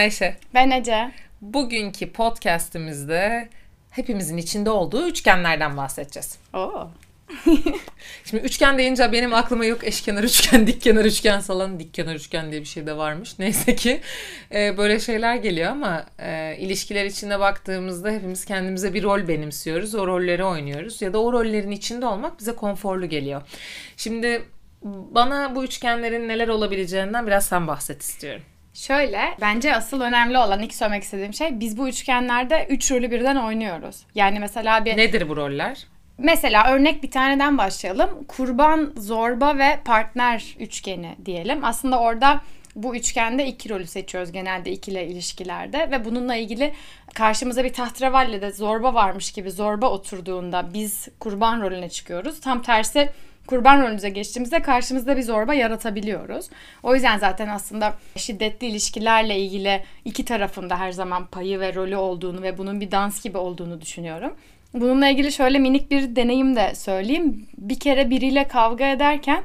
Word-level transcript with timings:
Ayşe. 0.00 0.36
Ben 0.54 0.70
Ece. 0.70 1.10
Bugünkü 1.40 2.12
podcastimizde 2.12 3.48
hepimizin 3.90 4.36
içinde 4.36 4.70
olduğu 4.70 5.08
üçgenlerden 5.08 5.76
bahsedeceğiz. 5.76 6.38
Oo. 6.54 6.90
Şimdi 8.24 8.44
üçgen 8.44 8.78
deyince 8.78 9.12
benim 9.12 9.34
aklıma 9.34 9.64
yok 9.64 9.84
eşkenar 9.84 10.24
üçgen, 10.24 10.66
dikkenar 10.66 11.04
üçgen 11.04 11.40
falan. 11.40 11.80
Dikkenar 11.80 12.14
üçgen 12.14 12.50
diye 12.50 12.60
bir 12.60 12.66
şey 12.66 12.86
de 12.86 12.96
varmış. 12.96 13.34
Neyse 13.38 13.76
ki 13.76 14.00
e, 14.54 14.78
böyle 14.78 15.00
şeyler 15.00 15.36
geliyor 15.36 15.70
ama 15.70 16.06
e, 16.18 16.56
ilişkiler 16.58 17.04
içinde 17.04 17.40
baktığımızda 17.40 18.10
hepimiz 18.10 18.44
kendimize 18.44 18.94
bir 18.94 19.02
rol 19.02 19.28
benimsiyoruz. 19.28 19.94
O 19.94 20.06
rolleri 20.06 20.44
oynuyoruz 20.44 21.02
ya 21.02 21.12
da 21.12 21.22
o 21.22 21.32
rollerin 21.32 21.70
içinde 21.70 22.06
olmak 22.06 22.40
bize 22.40 22.52
konforlu 22.52 23.06
geliyor. 23.06 23.42
Şimdi 23.96 24.42
bana 24.84 25.54
bu 25.54 25.64
üçgenlerin 25.64 26.28
neler 26.28 26.48
olabileceğinden 26.48 27.26
biraz 27.26 27.46
sen 27.46 27.66
bahset 27.66 28.02
istiyorum. 28.02 28.42
Şöyle, 28.78 29.20
bence 29.40 29.76
asıl 29.76 30.00
önemli 30.00 30.38
olan 30.38 30.62
ilk 30.62 30.74
söylemek 30.74 31.02
istediğim 31.02 31.34
şey 31.34 31.60
biz 31.60 31.78
bu 31.78 31.88
üçgenlerde 31.88 32.66
üç 32.70 32.92
rolü 32.92 33.10
birden 33.10 33.36
oynuyoruz. 33.36 33.96
Yani 34.14 34.40
mesela 34.40 34.84
bir... 34.84 34.96
Nedir 34.96 35.28
bu 35.28 35.36
roller? 35.36 35.86
Mesela 36.18 36.72
örnek 36.72 37.02
bir 37.02 37.10
taneden 37.10 37.58
başlayalım. 37.58 38.24
Kurban, 38.28 38.92
zorba 38.96 39.58
ve 39.58 39.78
partner 39.84 40.56
üçgeni 40.58 41.16
diyelim. 41.24 41.64
Aslında 41.64 42.00
orada 42.00 42.40
bu 42.76 42.96
üçgende 42.96 43.46
iki 43.46 43.70
rolü 43.70 43.86
seçiyoruz 43.86 44.32
genelde 44.32 44.70
ikili 44.70 45.02
ilişkilerde 45.02 45.90
ve 45.90 46.04
bununla 46.04 46.36
ilgili 46.36 46.74
karşımıza 47.14 47.64
bir 47.64 47.72
tahtrevallede 47.72 48.52
zorba 48.52 48.94
varmış 48.94 49.32
gibi 49.32 49.50
zorba 49.50 49.90
oturduğunda 49.90 50.74
biz 50.74 51.08
kurban 51.20 51.62
rolüne 51.62 51.88
çıkıyoruz. 51.88 52.40
Tam 52.40 52.62
tersi 52.62 53.10
kurban 53.48 53.82
rolümüze 53.82 54.08
geçtiğimizde 54.08 54.62
karşımızda 54.62 55.16
bir 55.16 55.22
zorba 55.22 55.54
yaratabiliyoruz. 55.54 56.46
O 56.82 56.94
yüzden 56.94 57.18
zaten 57.18 57.48
aslında 57.48 57.94
şiddetli 58.16 58.66
ilişkilerle 58.66 59.38
ilgili 59.38 59.82
iki 60.04 60.24
tarafında 60.24 60.80
her 60.80 60.92
zaman 60.92 61.26
payı 61.26 61.60
ve 61.60 61.74
rolü 61.74 61.96
olduğunu 61.96 62.42
ve 62.42 62.58
bunun 62.58 62.80
bir 62.80 62.90
dans 62.90 63.22
gibi 63.22 63.38
olduğunu 63.38 63.80
düşünüyorum. 63.80 64.34
Bununla 64.74 65.08
ilgili 65.08 65.32
şöyle 65.32 65.58
minik 65.58 65.90
bir 65.90 66.16
deneyim 66.16 66.56
de 66.56 66.74
söyleyeyim. 66.74 67.46
Bir 67.58 67.80
kere 67.80 68.10
biriyle 68.10 68.48
kavga 68.48 68.92
ederken 68.92 69.42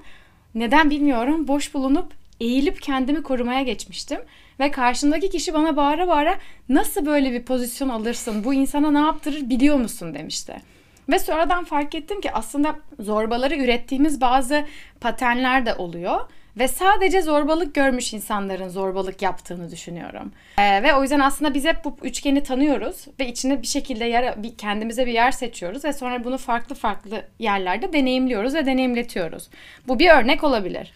neden 0.56 0.90
bilmiyorum 0.90 1.48
boş 1.48 1.74
bulunup 1.74 2.14
eğilip 2.40 2.82
kendimi 2.82 3.24
korumaya 3.24 3.62
geçmiştim. 3.62 4.20
Ve 4.60 4.72
karşımdaki 4.72 5.30
kişi 5.30 5.54
bana 5.54 5.76
bağıra 5.76 6.08
bağıra 6.08 6.40
nasıl 6.70 7.06
böyle 7.06 7.32
bir 7.32 7.44
pozisyon 7.44 7.90
alırsın 7.90 8.44
bu 8.44 8.54
insana 8.54 8.92
ne 8.92 9.00
yaptırır 9.00 9.50
biliyor 9.50 9.78
musun 9.78 10.14
demişti. 10.14 10.73
Ve 11.10 11.20
sonradan 11.20 11.64
fark 11.64 11.96
ettim 11.96 12.22
ki 12.22 12.32
aslında 12.32 12.76
zorbaları 13.00 13.56
ürettiğimiz 13.56 14.22
bazı 14.22 14.66
patenler 15.02 15.66
de 15.66 15.74
oluyor. 15.74 16.20
Ve 16.58 16.68
sadece 16.68 17.22
zorbalık 17.22 17.76
görmüş 17.76 18.14
insanların 18.14 18.70
zorbalık 18.70 19.22
yaptığını 19.22 19.72
düşünüyorum. 19.72 20.32
Ee, 20.60 20.84
ve 20.84 20.94
o 20.94 21.02
yüzden 21.02 21.20
aslında 21.20 21.54
biz 21.54 21.66
hep 21.66 21.86
bu 21.86 21.98
üçgeni 22.04 22.44
tanıyoruz 22.44 23.06
ve 23.20 23.28
içine 23.28 23.62
bir 23.62 23.68
şekilde 23.68 24.06
yer, 24.06 24.44
bir, 24.44 24.58
kendimize 24.58 25.06
bir 25.06 25.12
yer 25.12 25.32
seçiyoruz 25.32 25.86
ve 25.86 25.94
sonra 25.94 26.24
bunu 26.24 26.38
farklı 26.38 26.76
farklı 26.76 27.26
yerlerde 27.40 27.94
deneyimliyoruz 27.94 28.54
ve 28.54 28.66
deneyimletiyoruz. 28.66 29.50
Bu 29.88 30.00
bir 30.00 30.10
örnek 30.10 30.44
olabilir. 30.44 30.94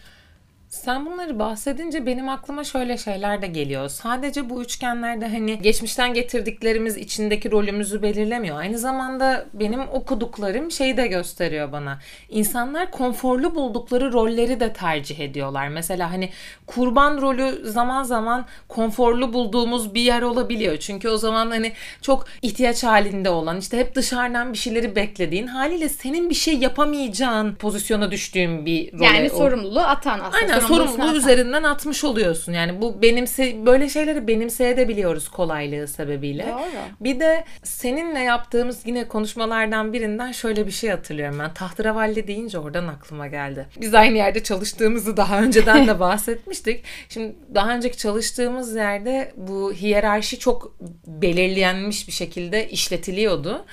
Sen 0.68 1.06
bunları 1.06 1.38
bahsedince 1.38 2.06
benim 2.06 2.28
aklıma 2.28 2.64
şöyle 2.64 2.98
şeyler 2.98 3.42
de 3.42 3.46
geliyor. 3.46 3.88
Sadece 3.88 4.50
bu 4.50 4.62
üçgenlerde 4.62 5.28
hani 5.28 5.58
geçmişten 5.62 6.14
getirdiklerimiz 6.14 6.96
içindeki 6.96 7.50
rolümüzü 7.50 8.02
belirlemiyor. 8.02 8.58
Aynı 8.58 8.78
zamanda 8.78 9.46
benim 9.54 9.80
okuduklarım 9.80 10.70
şeyi 10.70 10.96
de 10.96 11.06
gösteriyor 11.06 11.72
bana. 11.72 11.98
İnsanlar 12.28 12.90
konforlu 12.90 13.54
buldukları 13.54 14.12
rolleri 14.12 14.60
de 14.60 14.72
tercih 14.72 15.20
ediyorlar. 15.20 15.68
Mesela 15.68 16.12
hani 16.12 16.30
kurban 16.66 17.20
rolü 17.20 17.70
zaman 17.70 18.02
zaman 18.02 18.46
konforlu 18.68 19.32
bulduğumuz 19.32 19.94
bir 19.94 20.00
yer 20.02 20.22
olabiliyor. 20.22 20.76
Çünkü 20.76 21.08
o 21.08 21.16
zaman 21.16 21.50
hani 21.50 21.72
çok 22.02 22.26
ihtiyaç 22.42 22.84
halinde 22.84 23.30
olan 23.30 23.56
işte 23.58 23.78
hep 23.78 23.94
dışarıdan 23.94 24.52
bir 24.52 24.58
şeyleri 24.58 24.96
beklediğin 24.96 25.46
haliyle 25.46 25.88
senin 25.88 26.30
bir 26.30 26.34
şey 26.34 26.58
yapamayacağın 26.58 27.54
pozisyona 27.54 28.10
düştüğün 28.10 28.66
bir 28.66 28.92
rol. 28.92 29.04
Yani 29.04 29.30
sorumluluğu 29.30 29.80
atan 29.80 30.20
aslında. 30.20 30.36
Aynen 30.36 30.57
sorumluluğu 30.60 31.16
üzerinden 31.16 31.62
atmış 31.62 32.04
oluyorsun. 32.04 32.52
Yani 32.52 32.82
bu 32.82 33.02
benimse 33.02 33.66
böyle 33.66 33.88
şeyleri 33.88 34.28
benimseyebiliyoruz 34.28 35.28
kolaylığı 35.28 35.88
sebebiyle. 35.88 36.46
Doğru. 36.52 36.80
Bir 37.00 37.20
de 37.20 37.44
seninle 37.62 38.18
yaptığımız 38.18 38.80
yine 38.86 39.08
konuşmalardan 39.08 39.92
birinden 39.92 40.32
şöyle 40.32 40.66
bir 40.66 40.72
şey 40.72 40.90
hatırlıyorum 40.90 41.38
ben. 41.38 41.54
Tahterevalli 41.54 42.28
deyince 42.28 42.58
oradan 42.58 42.86
aklıma 42.86 43.26
geldi. 43.26 43.66
Biz 43.80 43.94
aynı 43.94 44.16
yerde 44.16 44.42
çalıştığımızı 44.42 45.16
daha 45.16 45.42
önceden 45.42 45.86
de 45.86 46.00
bahsetmiştik. 46.00 46.84
Şimdi 47.08 47.34
daha 47.54 47.74
önceki 47.74 47.96
çalıştığımız 47.96 48.74
yerde 48.74 49.32
bu 49.36 49.72
hiyerarşi 49.72 50.38
çok 50.38 50.76
belirlenmiş 51.06 52.08
bir 52.08 52.12
şekilde 52.12 52.68
işletiliyordu 52.68 53.64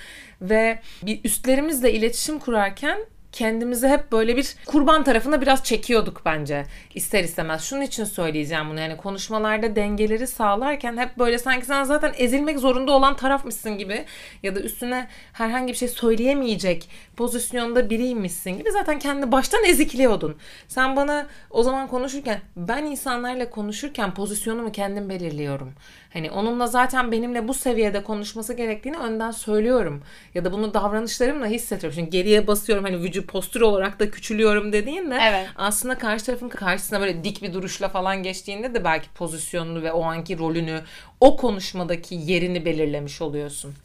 ve 0.42 0.80
bir 1.04 1.20
üstlerimizle 1.24 1.94
iletişim 1.94 2.40
kurarken 2.40 3.00
kendimizi 3.36 3.88
hep 3.88 4.12
böyle 4.12 4.38
bir 4.38 4.56
kurban 4.66 5.04
tarafına 5.04 5.42
biraz 5.42 5.64
çekiyorduk 5.64 6.22
bence 6.26 6.66
ister 6.94 7.24
istemez. 7.24 7.64
Şunun 7.64 7.82
için 7.82 8.04
söyleyeceğim 8.04 8.70
bunu 8.70 8.80
yani 8.80 8.98
konuşmalarda 8.98 9.76
dengeleri 9.76 10.28
sağlarken 10.28 10.98
hep 10.98 11.18
böyle 11.20 11.38
sanki 11.38 11.66
sen 11.66 11.84
zaten 11.84 12.14
ezilmek 12.18 12.60
zorunda 12.60 12.92
olan 12.92 13.16
tarafmışsın 13.16 13.78
gibi 13.78 14.06
ya 14.44 14.56
da 14.56 14.60
üstüne 14.60 15.08
herhangi 15.34 15.74
bir 15.74 15.78
şey 15.78 15.88
söyleyemeyecek 15.88 16.90
pozisyonda 17.18 17.90
biriymişsin 17.90 18.52
gibi 18.52 18.72
zaten 18.72 19.00
kendi 19.00 19.32
baştan 19.32 19.64
ezikliyordun. 19.64 20.38
Sen 20.68 20.96
bana 20.96 21.28
o 21.50 21.64
zaman 21.64 21.88
konuşurken 21.88 22.40
ben 22.56 22.84
insanlarla 22.84 23.50
konuşurken 23.50 24.14
pozisyonumu 24.14 24.72
kendim 24.72 25.10
belirliyorum. 25.10 25.74
Hani 26.14 26.32
onunla 26.32 26.68
zaten 26.68 27.12
benimle 27.12 27.48
bu 27.48 27.54
seviyede 27.54 28.04
konuşması 28.04 28.54
gerektiğini 28.54 28.98
önden 28.98 29.32
söylüyorum. 29.32 30.04
Ya 30.34 30.46
da 30.46 30.52
bunu 30.52 30.74
davranışlarımla 30.74 31.48
hissediyorum. 31.48 31.96
Şimdi 31.96 32.10
geriye 32.10 32.48
basıyorum 32.48 32.86
hani 32.86 32.98
vücut 32.98 33.25
postür 33.28 33.62
olarak 33.62 34.00
da 34.00 34.12
küçülüyorum 34.12 34.74
dediğinde 34.74 35.18
evet. 35.22 35.48
aslında 35.56 35.98
karşı 35.98 36.26
tarafın 36.26 36.50
karşısına 36.50 37.00
böyle 37.00 37.24
dik 37.24 37.42
bir 37.42 37.54
duruşla 37.54 37.90
falan 37.90 38.24
geçtiğinde 38.24 38.74
de 38.74 38.84
belki 38.84 39.10
pozisyonunu 39.10 39.84
ve 39.84 39.92
o 39.92 40.04
anki 40.04 40.38
rolünü 40.38 40.82
o 41.20 41.38
konuşmadaki 41.38 42.16
yerini 42.16 42.66
belirlemiş 42.66 43.22
oluyorsun. 43.22 43.76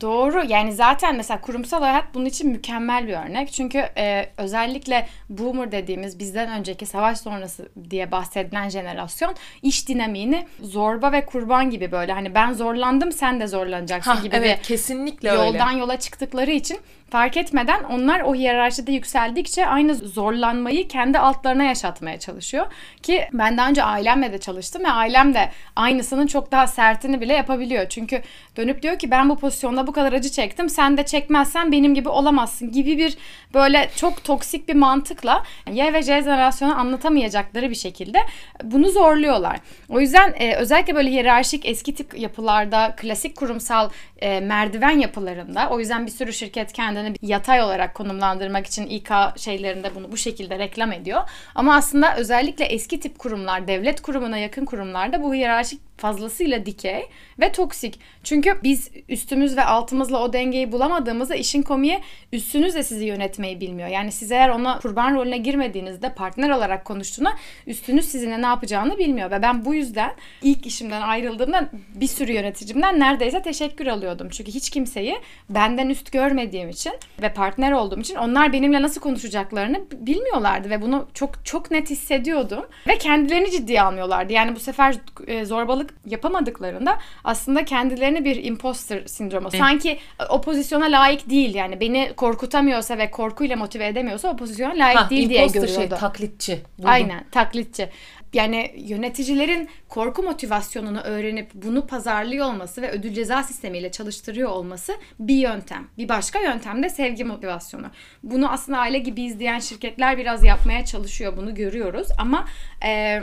Doğru 0.00 0.44
yani 0.48 0.72
zaten 0.72 1.16
mesela 1.16 1.40
kurumsal 1.40 1.82
hayat 1.82 2.04
bunun 2.14 2.24
için 2.24 2.50
mükemmel 2.50 3.08
bir 3.08 3.12
örnek. 3.12 3.52
Çünkü 3.52 3.78
e, 3.78 4.28
özellikle 4.36 5.08
boomer 5.28 5.72
dediğimiz 5.72 6.18
bizden 6.18 6.50
önceki 6.50 6.86
savaş 6.86 7.18
sonrası 7.18 7.68
diye 7.90 8.12
bahsedilen 8.12 8.68
jenerasyon 8.68 9.34
iş 9.62 9.88
dinamiğini 9.88 10.46
zorba 10.60 11.12
ve 11.12 11.26
kurban 11.26 11.70
gibi 11.70 11.92
böyle 11.92 12.12
hani 12.12 12.34
ben 12.34 12.52
zorlandım 12.52 13.12
sen 13.12 13.40
de 13.40 13.46
zorlanacaksın 13.46 14.10
ha, 14.10 14.22
gibi 14.22 14.36
evet, 14.36 14.58
bir 14.58 14.64
kesinlikle 14.64 15.28
yoldan 15.28 15.68
öyle. 15.68 15.80
yola 15.80 15.98
çıktıkları 15.98 16.50
için 16.50 16.78
fark 17.10 17.36
etmeden 17.36 17.84
onlar 17.84 18.20
o 18.20 18.34
hiyerarşide 18.34 18.92
yükseldikçe 18.92 19.66
aynı 19.66 19.94
zorlanmayı 19.94 20.88
kendi 20.88 21.18
altlarına 21.18 21.64
yaşatmaya 21.64 22.18
çalışıyor. 22.18 22.66
Ki 23.02 23.28
ben 23.32 23.56
daha 23.56 23.68
önce 23.68 23.82
ailemle 23.82 24.32
de 24.32 24.38
çalıştım 24.38 24.84
ve 24.84 24.90
ailem 24.90 25.34
de 25.34 25.50
aynısının 25.76 26.26
çok 26.26 26.52
daha 26.52 26.66
sertini 26.66 27.20
bile 27.20 27.32
yapabiliyor. 27.34 27.88
Çünkü 27.88 28.22
dönüp 28.56 28.82
diyor 28.82 28.98
ki 28.98 29.10
ben 29.10 29.28
bu 29.28 29.38
pozisyonda 29.38 29.86
bu 29.86 29.92
kadar 29.92 30.12
acı 30.12 30.30
çektim 30.30 30.68
sen 30.68 30.96
de 30.96 31.06
çekmezsen 31.06 31.72
benim 31.72 31.94
gibi 31.94 32.08
olamazsın 32.08 32.72
gibi 32.72 32.98
bir 32.98 33.16
böyle 33.54 33.90
çok 33.96 34.24
toksik 34.24 34.68
bir 34.68 34.74
mantıkla 34.74 35.42
Y 35.72 35.92
ve 35.92 36.02
Z 36.02 36.06
jenerasyonu 36.06 36.78
anlatamayacakları 36.78 37.70
bir 37.70 37.74
şekilde 37.74 38.18
bunu 38.62 38.90
zorluyorlar. 38.90 39.56
O 39.88 40.00
yüzden 40.00 40.34
e, 40.38 40.54
özellikle 40.56 40.94
böyle 40.94 41.10
hiyerarşik 41.10 41.66
eski 41.66 41.94
tip 41.94 42.18
yapılarda 42.18 42.94
klasik 42.96 43.36
kurumsal 43.36 43.90
e, 44.18 44.40
merdiven 44.40 44.98
yapılarında 44.98 45.68
o 45.70 45.80
yüzden 45.80 46.06
bir 46.06 46.10
sürü 46.10 46.32
şirket 46.32 46.72
kendini 47.00 47.30
yatay 47.30 47.62
olarak 47.62 47.94
konumlandırmak 47.94 48.66
için 48.66 48.86
İK 48.86 49.10
şeylerinde 49.36 49.94
bunu 49.94 50.12
bu 50.12 50.16
şekilde 50.16 50.58
reklam 50.58 50.92
ediyor. 50.92 51.20
Ama 51.54 51.74
aslında 51.74 52.16
özellikle 52.16 52.64
eski 52.64 53.00
tip 53.00 53.18
kurumlar, 53.18 53.68
devlet 53.68 54.00
kurumuna 54.02 54.38
yakın 54.38 54.64
kurumlarda 54.64 55.22
bu 55.22 55.34
hiyerarşik 55.34 55.80
fazlasıyla 56.00 56.66
dikey 56.66 57.06
ve 57.40 57.52
toksik. 57.52 58.00
Çünkü 58.24 58.58
biz 58.62 58.90
üstümüz 59.08 59.56
ve 59.56 59.64
altımızla 59.64 60.22
o 60.22 60.32
dengeyi 60.32 60.72
bulamadığımızda 60.72 61.34
işin 61.34 61.62
komiği 61.62 62.00
üstünüz 62.32 62.74
de 62.74 62.82
sizi 62.82 63.04
yönetmeyi 63.04 63.60
bilmiyor. 63.60 63.88
Yani 63.88 64.12
siz 64.12 64.32
eğer 64.32 64.48
ona 64.48 64.78
kurban 64.78 65.14
rolüne 65.14 65.38
girmediğinizde 65.38 66.14
partner 66.14 66.50
olarak 66.50 66.84
konuştuğuna 66.84 67.36
üstünüz 67.66 68.04
sizinle 68.04 68.42
ne 68.42 68.46
yapacağını 68.46 68.98
bilmiyor. 68.98 69.30
Ve 69.30 69.42
ben 69.42 69.64
bu 69.64 69.74
yüzden 69.74 70.10
ilk 70.42 70.66
işimden 70.66 71.02
ayrıldığımda 71.02 71.70
bir 71.94 72.06
sürü 72.06 72.32
yöneticimden 72.32 73.00
neredeyse 73.00 73.42
teşekkür 73.42 73.86
alıyordum. 73.86 74.28
Çünkü 74.28 74.52
hiç 74.52 74.70
kimseyi 74.70 75.16
benden 75.50 75.88
üst 75.88 76.12
görmediğim 76.12 76.68
için 76.68 76.89
ve 77.22 77.32
partner 77.32 77.72
olduğum 77.72 78.00
için 78.00 78.16
onlar 78.16 78.52
benimle 78.52 78.82
nasıl 78.82 79.00
konuşacaklarını 79.00 79.80
bilmiyorlardı 79.92 80.70
ve 80.70 80.82
bunu 80.82 81.06
çok 81.14 81.46
çok 81.46 81.70
net 81.70 81.90
hissediyordum 81.90 82.66
ve 82.88 82.98
kendilerini 82.98 83.50
ciddiye 83.50 83.82
almıyorlardı. 83.82 84.32
Yani 84.32 84.56
bu 84.56 84.60
sefer 84.60 84.96
e, 85.26 85.44
zorbalık 85.44 85.94
yapamadıklarında 86.06 86.98
aslında 87.24 87.64
kendilerini 87.64 88.24
bir 88.24 88.44
imposter 88.44 89.06
sindromu. 89.06 89.48
Evet. 89.52 89.60
Sanki 89.60 89.98
o 90.30 90.40
pozisyona 90.40 90.84
layık 90.84 91.30
değil 91.30 91.54
yani 91.54 91.80
beni 91.80 92.12
korkutamıyorsa 92.16 92.98
ve 92.98 93.10
korkuyla 93.10 93.56
motive 93.56 93.86
edemiyorsa 93.86 94.28
o 94.28 94.36
pozisyona 94.36 94.74
layık 94.74 95.00
ha, 95.00 95.10
değil 95.10 95.28
diye 95.28 95.46
görüyordu. 95.46 95.72
şey 95.72 95.88
taklitçi. 95.88 96.60
Buldum. 96.78 96.90
Aynen 96.90 97.24
taklitçi. 97.30 97.88
Yani 98.32 98.74
yöneticilerin 98.76 99.68
korku 99.88 100.22
motivasyonunu 100.22 101.00
öğrenip 101.00 101.50
bunu 101.54 101.86
pazarlıyor 101.86 102.46
olması 102.46 102.82
ve 102.82 102.90
ödül 102.90 103.14
ceza 103.14 103.42
sistemiyle 103.42 103.90
çalıştırıyor 103.90 104.50
olması 104.50 104.92
bir 105.18 105.34
yöntem. 105.34 105.88
Bir 105.98 106.08
başka 106.08 106.40
yöntem 106.40 106.82
de 106.82 106.90
sevgi 106.90 107.24
motivasyonu. 107.24 107.86
Bunu 108.22 108.52
aslında 108.52 108.78
aile 108.78 108.98
gibi 108.98 109.22
izleyen 109.22 109.58
şirketler 109.58 110.18
biraz 110.18 110.44
yapmaya 110.44 110.84
çalışıyor. 110.84 111.36
Bunu 111.36 111.54
görüyoruz 111.54 112.08
ama 112.18 112.48
e, 112.84 113.20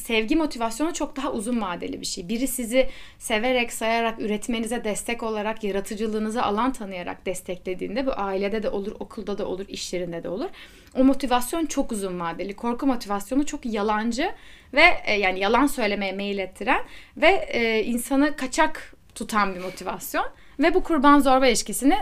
sevgi 0.00 0.36
motivasyonu 0.36 0.94
çok 0.94 1.16
daha 1.16 1.32
uzun 1.32 1.60
vadeli 1.60 2.00
bir 2.00 2.06
şey. 2.06 2.28
Biri 2.28 2.48
sizi 2.48 2.88
severek, 3.18 3.72
sayarak, 3.72 4.20
üretmenize 4.20 4.84
destek 4.84 5.22
olarak, 5.22 5.64
yaratıcılığınıza 5.64 6.42
alan 6.42 6.72
tanıyarak 6.72 7.26
desteklediğinde 7.26 8.06
bu 8.06 8.12
ailede 8.16 8.62
de 8.62 8.68
olur, 8.68 8.92
okulda 9.00 9.38
da 9.38 9.46
olur, 9.46 9.64
iş 9.68 9.92
yerinde 9.92 10.22
de 10.22 10.28
olur. 10.28 10.48
O 10.96 11.04
motivasyon 11.04 11.66
çok 11.66 11.92
uzun 11.92 12.20
vadeli. 12.20 12.56
Korku 12.56 12.86
motivasyonu 12.86 13.46
çok 13.46 13.66
yalancı 13.66 14.32
ve 14.74 14.84
e, 15.04 15.14
yani 15.14 15.40
yalan 15.40 15.66
söylemeye 15.66 16.12
meyil 16.12 16.38
ettiren 16.38 16.80
ve 17.16 17.28
e, 17.28 17.84
insanı 17.84 18.36
kaçak 18.36 18.94
tutan 19.14 19.54
bir 19.54 19.60
motivasyon 19.60 20.26
ve 20.58 20.74
bu 20.74 20.82
kurban 20.82 21.20
zorba 21.20 21.46
ilişkisini 21.46 21.98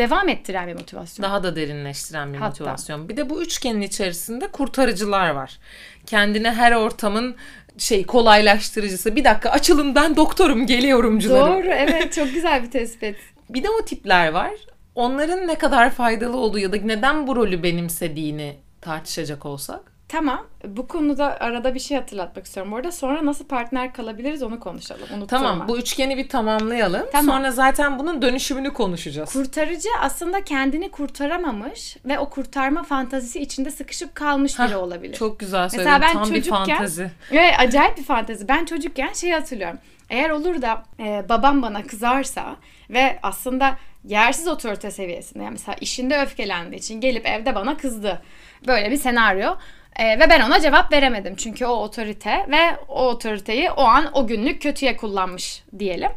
devam 0.00 0.28
ettiren 0.28 0.68
bir 0.68 0.74
motivasyon. 0.74 1.22
Daha 1.22 1.42
da 1.42 1.56
derinleştiren 1.56 2.32
bir 2.32 2.38
Hatta. 2.38 2.48
motivasyon. 2.48 3.08
Bir 3.08 3.16
de 3.16 3.30
bu 3.30 3.42
üçgenin 3.42 3.80
içerisinde 3.80 4.46
kurtarıcılar 4.46 5.30
var. 5.30 5.58
Kendine 6.06 6.52
her 6.52 6.72
ortamın 6.72 7.36
şey 7.78 8.06
kolaylaştırıcısı. 8.06 9.16
Bir 9.16 9.24
dakika 9.24 9.50
açılın 9.50 9.94
ben 9.94 10.16
doktorum 10.16 10.66
geliyorumcularım. 10.66 11.54
Doğru 11.54 11.68
evet 11.72 12.12
çok 12.12 12.34
güzel 12.34 12.62
bir 12.62 12.70
tespit. 12.70 13.16
Bir 13.50 13.62
de 13.62 13.70
o 13.70 13.84
tipler 13.84 14.28
var. 14.28 14.50
Onların 14.94 15.46
ne 15.46 15.54
kadar 15.58 15.90
faydalı 15.90 16.36
olduğu 16.36 16.58
ya 16.58 16.72
da 16.72 16.76
neden 16.76 17.26
bu 17.26 17.36
rolü 17.36 17.62
benimsediğini 17.62 18.56
tartışacak 18.80 19.46
olsak. 19.46 19.89
Tamam. 20.10 20.46
Bu 20.64 20.88
konuda 20.88 21.40
arada 21.40 21.74
bir 21.74 21.80
şey 21.80 21.96
hatırlatmak 21.96 22.46
istiyorum. 22.46 22.72
Bu 22.72 22.76
arada 22.76 22.92
sonra 22.92 23.26
nasıl 23.26 23.44
partner 23.44 23.92
kalabiliriz 23.92 24.42
onu 24.42 24.60
konuşalım. 24.60 25.02
Unuttum 25.10 25.26
Tamam 25.26 25.50
ama. 25.52 25.68
bu 25.68 25.78
üçgeni 25.78 26.16
bir 26.16 26.28
tamamlayalım. 26.28 27.02
Tamam. 27.12 27.36
Sonra 27.36 27.50
zaten 27.50 27.98
bunun 27.98 28.22
dönüşümünü 28.22 28.72
konuşacağız. 28.72 29.32
Kurtarıcı 29.32 29.88
aslında 30.00 30.44
kendini 30.44 30.90
kurtaramamış 30.90 31.96
ve 32.04 32.18
o 32.18 32.30
kurtarma 32.30 32.82
fantazisi 32.82 33.40
içinde 33.40 33.70
sıkışıp 33.70 34.14
kalmış 34.14 34.58
biri 34.58 34.66
Hah, 34.66 34.78
olabilir. 34.82 35.14
Çok 35.16 35.40
güzel 35.40 35.68
söyledin. 35.68 35.90
Mesela 35.92 36.08
ben 36.08 36.12
Tam 36.12 36.34
bir 36.34 36.42
çocukken- 36.42 36.66
fantezi. 36.66 37.10
Ve 37.32 37.56
acayip 37.56 37.98
bir 37.98 38.04
fantezi. 38.04 38.48
Ben 38.48 38.64
çocukken 38.64 39.12
şey 39.12 39.30
hatırlıyorum. 39.30 39.78
Eğer 40.10 40.30
olur 40.30 40.62
da 40.62 40.82
e, 41.00 41.24
babam 41.28 41.62
bana 41.62 41.82
kızarsa 41.82 42.56
ve 42.90 43.18
aslında 43.22 43.76
yersiz 44.04 44.48
otorite 44.48 44.90
seviyesinde 44.90 45.42
yani 45.44 45.52
mesela 45.52 45.76
işinde 45.80 46.22
öfkelendiği 46.22 46.78
için 46.80 47.00
gelip 47.00 47.26
evde 47.26 47.54
bana 47.54 47.76
kızdı. 47.76 48.22
Böyle 48.66 48.90
bir 48.90 48.96
senaryo. 48.96 49.54
E, 49.96 50.18
ve 50.20 50.30
ben 50.30 50.40
ona 50.40 50.60
cevap 50.60 50.92
veremedim. 50.92 51.36
Çünkü 51.36 51.66
o 51.66 51.72
otorite 51.72 52.46
ve 52.48 52.76
o 52.88 53.08
otoriteyi 53.08 53.70
o 53.70 53.82
an 53.82 54.10
o 54.12 54.26
günlük 54.26 54.62
kötüye 54.62 54.96
kullanmış 54.96 55.62
diyelim. 55.78 56.10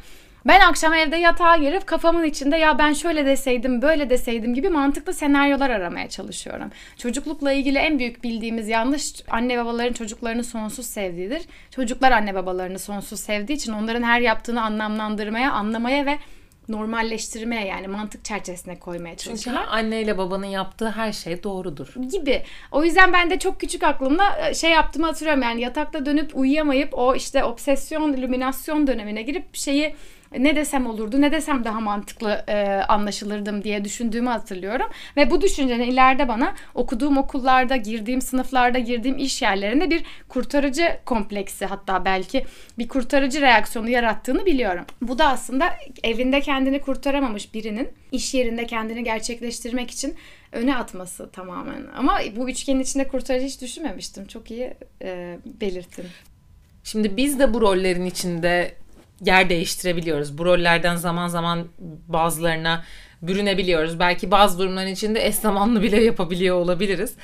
Ben 0.46 0.60
akşam 0.60 0.94
evde 0.94 1.16
yatağa 1.16 1.58
girip 1.58 1.88
kafamın 1.88 2.24
içinde 2.24 2.58
ya 2.58 2.78
ben 2.78 2.94
şöyle 2.94 3.26
deseydim 3.26 3.82
böyle 3.82 4.10
deseydim 4.10 4.54
gibi 4.54 4.70
mantıklı 4.70 5.14
senaryolar 5.14 5.70
aramaya 5.70 6.10
çalışıyorum. 6.10 6.72
Çocuklukla 6.98 7.52
ilgili 7.52 7.78
en 7.78 8.00
büyük 8.00 8.24
bildiğimiz 8.24 8.68
yanlış 8.68 9.14
anne 9.30 9.58
babaların 9.58 9.94
çocuklarını 9.94 10.44
sonsuz 10.44 10.86
sevdiğidir. 10.86 11.42
Çocuklar 11.72 12.12
anne 12.12 12.36
babalarını 12.36 12.80
sonsuz 12.80 13.20
sevdiği 13.20 13.58
için 13.58 13.74
onların 13.74 14.04
her 14.04 14.22
yaptığını 14.22 14.64
anlamlandırmaya, 14.64 15.52
anlamaya 15.52 16.06
ve 16.06 16.18
normalleştirmeye 16.70 17.66
yani 17.66 17.88
mantık 17.88 18.26
çerçevesine 18.26 18.80
koymaya 18.80 19.18
Çünkü 19.18 19.24
çalışıyorlar 19.30 19.68
anneyle 19.72 20.18
babanın 20.18 20.46
yaptığı 20.46 20.90
her 20.90 21.12
şey 21.12 21.44
doğrudur. 21.44 21.94
gibi. 22.12 22.44
O 22.72 22.84
yüzden 22.84 23.14
ben 23.14 23.30
de 23.30 23.40
çok 23.40 23.60
küçük 23.60 23.84
aklımda 23.84 24.50
e, 24.50 24.54
şey 24.54 24.72
yaptığımı 24.72 25.06
hatırlıyorum. 25.06 25.44
Yani 25.44 25.62
yatakta 25.62 26.06
dönüp 26.06 26.36
uyuyamayıp 26.36 26.90
o 26.94 27.16
işte 27.16 27.44
obsesyon, 27.44 28.14
illüminasyon 28.14 28.88
dönemine 28.88 29.22
girip 29.22 29.56
şeyi 29.56 29.96
ne 30.40 30.56
desem 30.56 30.88
olurdu, 30.88 31.22
ne 31.22 31.32
desem 31.32 31.64
daha 31.64 31.80
mantıklı 31.80 32.44
e, 32.48 32.66
anlaşılırdım 32.68 33.64
diye 33.64 33.86
düşündüğümü 33.86 34.30
hatırlıyorum. 34.30 34.88
Ve 35.18 35.32
bu 35.32 35.42
düşüncenin 35.42 35.92
ileride 35.92 36.28
bana 36.28 36.56
okuduğum 36.76 37.18
okullarda, 37.18 37.76
girdiğim 37.76 38.22
sınıflarda, 38.22 38.80
girdiğim 38.80 39.18
iş 39.18 39.42
yerlerinde 39.42 39.90
bir 39.90 40.04
kurtarıcı 40.30 41.00
kompleksi 41.06 41.66
hatta 41.66 42.06
belki 42.06 42.46
bir 42.78 42.88
kurtarıcı 42.88 43.42
reaksiyonu 43.42 43.90
yarattığını 43.90 44.46
biliyorum. 44.46 44.86
Bu 45.02 45.20
da 45.20 45.28
aslında 45.28 45.70
evinde 46.04 46.42
kendini 46.42 46.82
kurtaramamış 46.82 47.54
birinin 47.54 47.90
iş 48.12 48.34
yerinde 48.34 48.66
kendini 48.66 49.04
gerçekleştirmek 49.04 49.92
için 49.92 50.16
öne 50.52 50.76
atması 50.76 51.32
tamamen. 51.32 51.84
Ama 51.98 52.20
bu 52.36 52.50
üçgenin 52.50 52.80
içinde 52.80 53.08
kurtarıcı 53.08 53.46
hiç 53.46 53.62
düşünmemiştim. 53.62 54.28
Çok 54.28 54.52
iyi 54.52 54.74
e, 55.02 55.38
belirttin. 55.62 56.06
Şimdi 56.84 57.18
biz 57.18 57.40
de 57.40 57.54
bu 57.54 57.62
rollerin 57.62 58.06
içinde 58.06 58.76
yer 59.22 59.50
değiştirebiliyoruz. 59.50 60.38
Bu 60.38 60.46
rollerden 60.46 60.96
zaman 60.96 61.28
zaman 61.28 61.68
bazılarına 62.08 62.84
bürünebiliyoruz. 63.22 64.00
Belki 64.00 64.32
bazı 64.32 64.60
durumların 64.60 64.88
içinde 64.88 65.28
eş 65.28 65.36
zamanlı 65.36 65.82
bile 65.82 66.04
yapabiliyor 66.04 66.56
olabiliriz. 66.56 67.16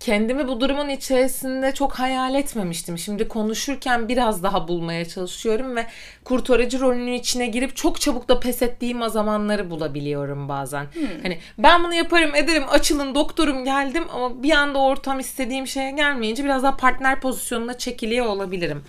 Kendimi 0.00 0.48
bu 0.48 0.60
durumun 0.60 0.88
içerisinde 0.88 1.74
çok 1.74 1.92
hayal 1.92 2.34
etmemiştim. 2.34 2.98
Şimdi 2.98 3.28
konuşurken 3.28 4.08
biraz 4.08 4.42
daha 4.42 4.68
bulmaya 4.68 5.04
çalışıyorum 5.04 5.76
ve 5.76 5.86
kurtarıcı 6.24 6.80
rolünün 6.80 7.12
içine 7.12 7.46
girip 7.46 7.76
çok 7.76 8.00
çabuk 8.00 8.28
da 8.28 8.40
pes 8.40 8.62
ettiğim 8.62 9.08
zamanları 9.08 9.70
bulabiliyorum 9.70 10.48
bazen. 10.48 10.86
Hani 11.22 11.38
ben 11.58 11.84
bunu 11.84 11.94
yaparım 11.94 12.34
ederim 12.34 12.64
açılın 12.68 13.14
doktorum 13.14 13.64
geldim 13.64 14.04
ama 14.12 14.42
bir 14.42 14.50
anda 14.50 14.78
ortam 14.78 15.20
istediğim 15.20 15.66
şeye 15.66 15.90
gelmeyince 15.90 16.44
biraz 16.44 16.62
daha 16.62 16.76
partner 16.76 17.20
pozisyonuna 17.20 17.78
çekiliyor 17.78 18.26
olabilirim. 18.26 18.84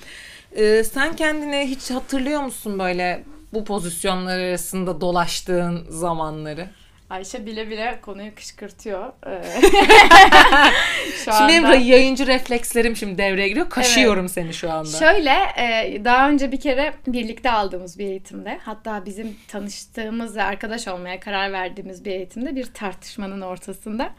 Ee, 0.55 0.83
sen 0.83 1.15
kendine 1.15 1.67
hiç 1.67 1.91
hatırlıyor 1.91 2.41
musun 2.41 2.79
böyle 2.79 3.23
bu 3.53 3.65
pozisyonlar 3.65 4.39
arasında 4.39 5.01
dolaştığın 5.01 5.85
zamanları? 5.89 6.67
Ayşe 7.09 7.45
bile 7.45 7.69
bile 7.69 7.99
konuyu 8.01 8.35
kışkırtıyor. 8.35 9.13
Ee, 9.27 9.61
Şu 11.25 11.31
Şimdi 11.33 11.53
benim 11.53 11.87
yayıncı 11.87 12.27
reflekslerim 12.27 12.95
şimdi 12.95 13.17
devreye 13.17 13.47
giriyor. 13.47 13.69
Kaşıyorum 13.69 14.29
seni 14.29 14.53
şu 14.53 14.71
anda. 14.71 14.97
Şöyle 14.97 15.31
e, 15.57 16.01
daha 16.05 16.29
önce 16.29 16.51
bir 16.51 16.59
kere 16.59 16.93
birlikte 17.07 17.51
aldığımız 17.51 17.99
bir 17.99 18.05
eğitimde 18.05 18.59
hatta 18.63 19.05
bizim 19.05 19.35
tanıştığımız 19.47 20.35
ve 20.35 20.43
arkadaş 20.43 20.87
olmaya 20.87 21.19
karar 21.19 21.51
verdiğimiz 21.51 22.05
bir 22.05 22.11
eğitimde 22.11 22.55
bir 22.55 22.65
tartışmanın 22.73 23.41
ortasında 23.41 24.13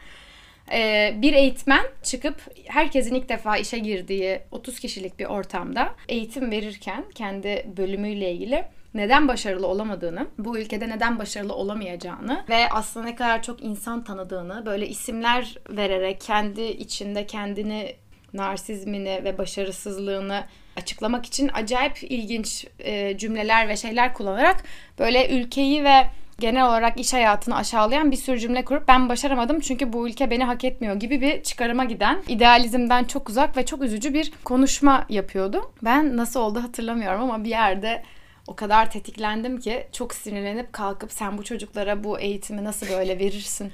e, 0.73 1.13
bir 1.21 1.33
eğitmen 1.33 1.85
çıkıp 2.03 2.35
herkesin 2.65 3.15
ilk 3.15 3.29
defa 3.29 3.57
işe 3.57 3.79
girdiği 3.79 4.39
30 4.51 4.79
kişilik 4.79 5.19
bir 5.19 5.25
ortamda 5.25 5.95
eğitim 6.09 6.51
verirken 6.51 7.05
kendi 7.15 7.65
bölümüyle 7.77 8.31
ilgili 8.31 8.65
neden 8.93 9.27
başarılı 9.27 9.67
olamadığını, 9.67 10.27
bu 10.37 10.59
ülkede 10.59 10.89
neden 10.89 11.19
başarılı 11.19 11.53
olamayacağını 11.53 12.45
ve 12.49 12.69
aslında 12.69 13.05
ne 13.05 13.15
kadar 13.15 13.43
çok 13.43 13.63
insan 13.63 14.03
tanıdığını 14.03 14.65
böyle 14.65 14.87
isimler 14.87 15.55
vererek 15.69 16.21
kendi 16.21 16.61
içinde 16.61 17.25
kendini 17.27 17.95
narsizmini 18.33 19.21
ve 19.23 19.37
başarısızlığını 19.37 20.43
açıklamak 20.75 21.25
için 21.25 21.51
acayip 21.53 22.03
ilginç 22.03 22.67
e, 22.79 23.17
cümleler 23.17 23.67
ve 23.67 23.77
şeyler 23.77 24.13
kullanarak 24.13 24.63
böyle 24.99 25.29
ülkeyi 25.29 25.83
ve 25.83 26.03
genel 26.39 26.67
olarak 26.67 26.99
iş 26.99 27.13
hayatını 27.13 27.55
aşağılayan 27.55 28.11
bir 28.11 28.17
sürü 28.17 28.39
cümle 28.39 28.65
kurup 28.65 28.87
ben 28.87 29.09
başaramadım 29.09 29.59
çünkü 29.59 29.93
bu 29.93 30.07
ülke 30.07 30.31
beni 30.31 30.43
hak 30.43 30.63
etmiyor 30.63 30.95
gibi 30.95 31.21
bir 31.21 31.43
çıkarıma 31.43 31.85
giden 31.85 32.23
idealizmden 32.27 33.03
çok 33.03 33.29
uzak 33.29 33.57
ve 33.57 33.65
çok 33.65 33.81
üzücü 33.81 34.13
bir 34.13 34.31
konuşma 34.43 35.05
yapıyordu. 35.09 35.71
Ben 35.83 36.17
nasıl 36.17 36.39
oldu 36.39 36.63
hatırlamıyorum 36.63 37.21
ama 37.21 37.43
bir 37.43 37.49
yerde 37.49 38.03
o 38.47 38.55
kadar 38.55 38.91
tetiklendim 38.91 39.59
ki 39.59 39.87
çok 39.91 40.13
sinirlenip 40.13 40.73
kalkıp 40.73 41.11
sen 41.11 41.37
bu 41.37 41.43
çocuklara 41.43 42.03
bu 42.03 42.19
eğitimi 42.19 42.63
nasıl 42.63 42.89
böyle 42.89 43.19
verirsin 43.19 43.71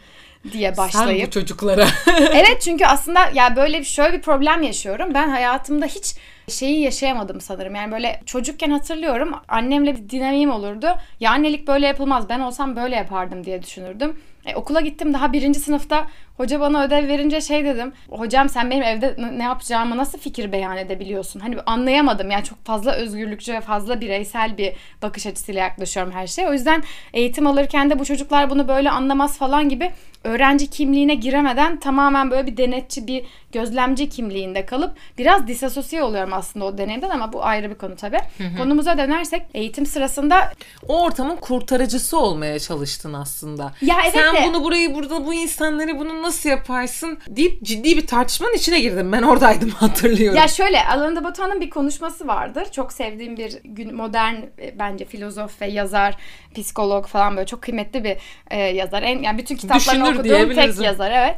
diye 0.52 0.78
başlayıp 0.78 1.20
Sen 1.20 1.28
bu 1.28 1.32
çocuklara. 1.32 1.88
evet 2.34 2.62
çünkü 2.62 2.86
aslında 2.86 3.20
ya 3.34 3.56
böyle 3.56 3.80
bir 3.80 3.86
şöyle 3.86 4.18
bir 4.18 4.22
problem 4.22 4.62
yaşıyorum. 4.62 5.14
Ben 5.14 5.30
hayatımda 5.30 5.86
hiç 5.86 6.16
şeyi 6.50 6.80
yaşayamadım 6.80 7.42
sanırım. 7.42 7.76
Yani 7.76 7.92
böyle 7.92 8.22
çocukken 8.26 8.70
hatırlıyorum 8.70 9.32
annemle 9.48 9.96
bir 9.96 10.10
dinamiğim 10.10 10.52
olurdu. 10.52 10.88
Ya 11.20 11.32
annelik 11.32 11.68
böyle 11.68 11.88
yapılmaz. 11.88 12.30
Ben 12.30 12.40
olsam 12.40 12.76
böyle 12.76 12.96
yapardım 12.96 13.44
diye 13.44 13.64
düşünürdüm. 13.64 14.20
E, 14.46 14.56
okula 14.56 14.82
gittim 14.82 15.14
daha 15.14 15.34
birinci 15.34 15.60
sınıfta 15.60 16.08
hoca 16.38 16.60
bana 16.60 16.84
ödev 16.84 17.08
verince 17.08 17.42
şey 17.42 17.66
dedim. 17.66 17.94
Hocam 18.10 18.50
sen 18.50 18.72
benim 18.72 18.84
evde 18.84 19.16
ne 19.38 19.44
yapacağımı 19.44 19.98
nasıl 19.98 20.20
fikir 20.20 20.52
beyan 20.52 20.78
edebiliyorsun? 20.78 21.40
Hani 21.40 21.56
anlayamadım 21.66 22.32
yani 22.32 22.44
çok 22.44 22.66
fazla 22.66 22.92
özgürlükçü 22.92 23.54
ve 23.54 23.62
fazla 23.62 24.02
bireysel 24.02 24.58
bir 24.58 24.74
bakış 25.02 25.26
açısıyla 25.26 25.62
yaklaşıyorum 25.62 26.12
her 26.12 26.28
şeye. 26.28 26.50
O 26.50 26.54
yüzden 26.54 26.84
eğitim 27.14 27.48
alırken 27.48 27.90
de 27.90 28.00
bu 28.00 28.06
çocuklar 28.06 28.50
bunu 28.50 28.68
böyle 28.68 28.90
anlamaz 28.90 29.38
falan 29.38 29.70
gibi 29.70 29.92
öğrenci 30.24 30.70
kimliğine 30.70 31.16
giremeden 31.16 31.80
tamamen 31.80 32.32
böyle 32.32 32.48
bir 32.48 32.58
denetçi 32.58 33.08
bir 33.08 33.26
gözlemci 33.52 34.10
kimliğinde 34.10 34.66
kalıp 34.66 34.92
biraz 35.18 35.48
disasosiye 35.48 36.04
oluyorum 36.04 36.34
aslında 36.34 36.66
o 36.66 36.78
deneyimden 36.78 37.10
ama 37.10 37.34
bu 37.34 37.46
ayrı 37.46 37.70
bir 37.70 37.76
konu 37.76 37.96
tabii. 37.96 38.20
Konumuza 38.58 38.98
dönersek 38.98 39.42
eğitim 39.54 39.86
sırasında 39.86 40.52
o 40.88 41.04
ortamın 41.04 41.36
kurtarıcısı 41.36 42.20
olmaya 42.20 42.60
çalıştın 42.60 43.14
aslında. 43.14 43.72
Ya 43.82 43.96
evet 44.04 44.14
Sen 44.14 44.36
de- 44.36 44.48
bunu 44.48 44.64
burayı 44.64 44.96
burada 44.96 45.26
bu 45.26 45.34
insanları 45.34 46.00
bununla 46.00 46.25
nasıl 46.26 46.50
yaparsın 46.50 47.18
deyip 47.28 47.64
ciddi 47.64 47.98
bir 47.98 48.08
tartışmanın 48.08 48.54
içine 48.54 48.80
girdim. 48.80 49.12
Ben 49.12 49.22
oradaydım 49.22 49.70
hatırlıyorum. 49.80 50.38
Ya 50.38 50.48
şöyle 50.48 50.86
Alain 50.86 51.16
de 51.16 51.24
Botton'un 51.24 51.62
bir 51.62 51.70
konuşması 51.70 52.28
vardır. 52.28 52.68
Çok 52.72 52.94
sevdiğim 52.94 53.38
bir 53.38 53.58
gün 53.64 53.96
modern 53.96 54.36
e, 54.36 54.80
bence 54.80 55.06
filozof 55.06 55.62
ve 55.62 55.68
yazar, 55.68 56.18
psikolog 56.56 57.08
falan 57.08 57.36
böyle 57.36 57.46
çok 57.46 57.62
kıymetli 57.62 58.04
bir 58.04 58.18
e, 58.52 58.60
yazar. 58.60 59.04
En 59.04 59.24
yani 59.24 59.38
bütün 59.38 59.56
kitaplarını 59.56 60.06
Düşünür 60.06 60.20
okuduğum 60.20 60.56
tek 60.56 60.82
yazar 60.82 61.12
evet. 61.12 61.36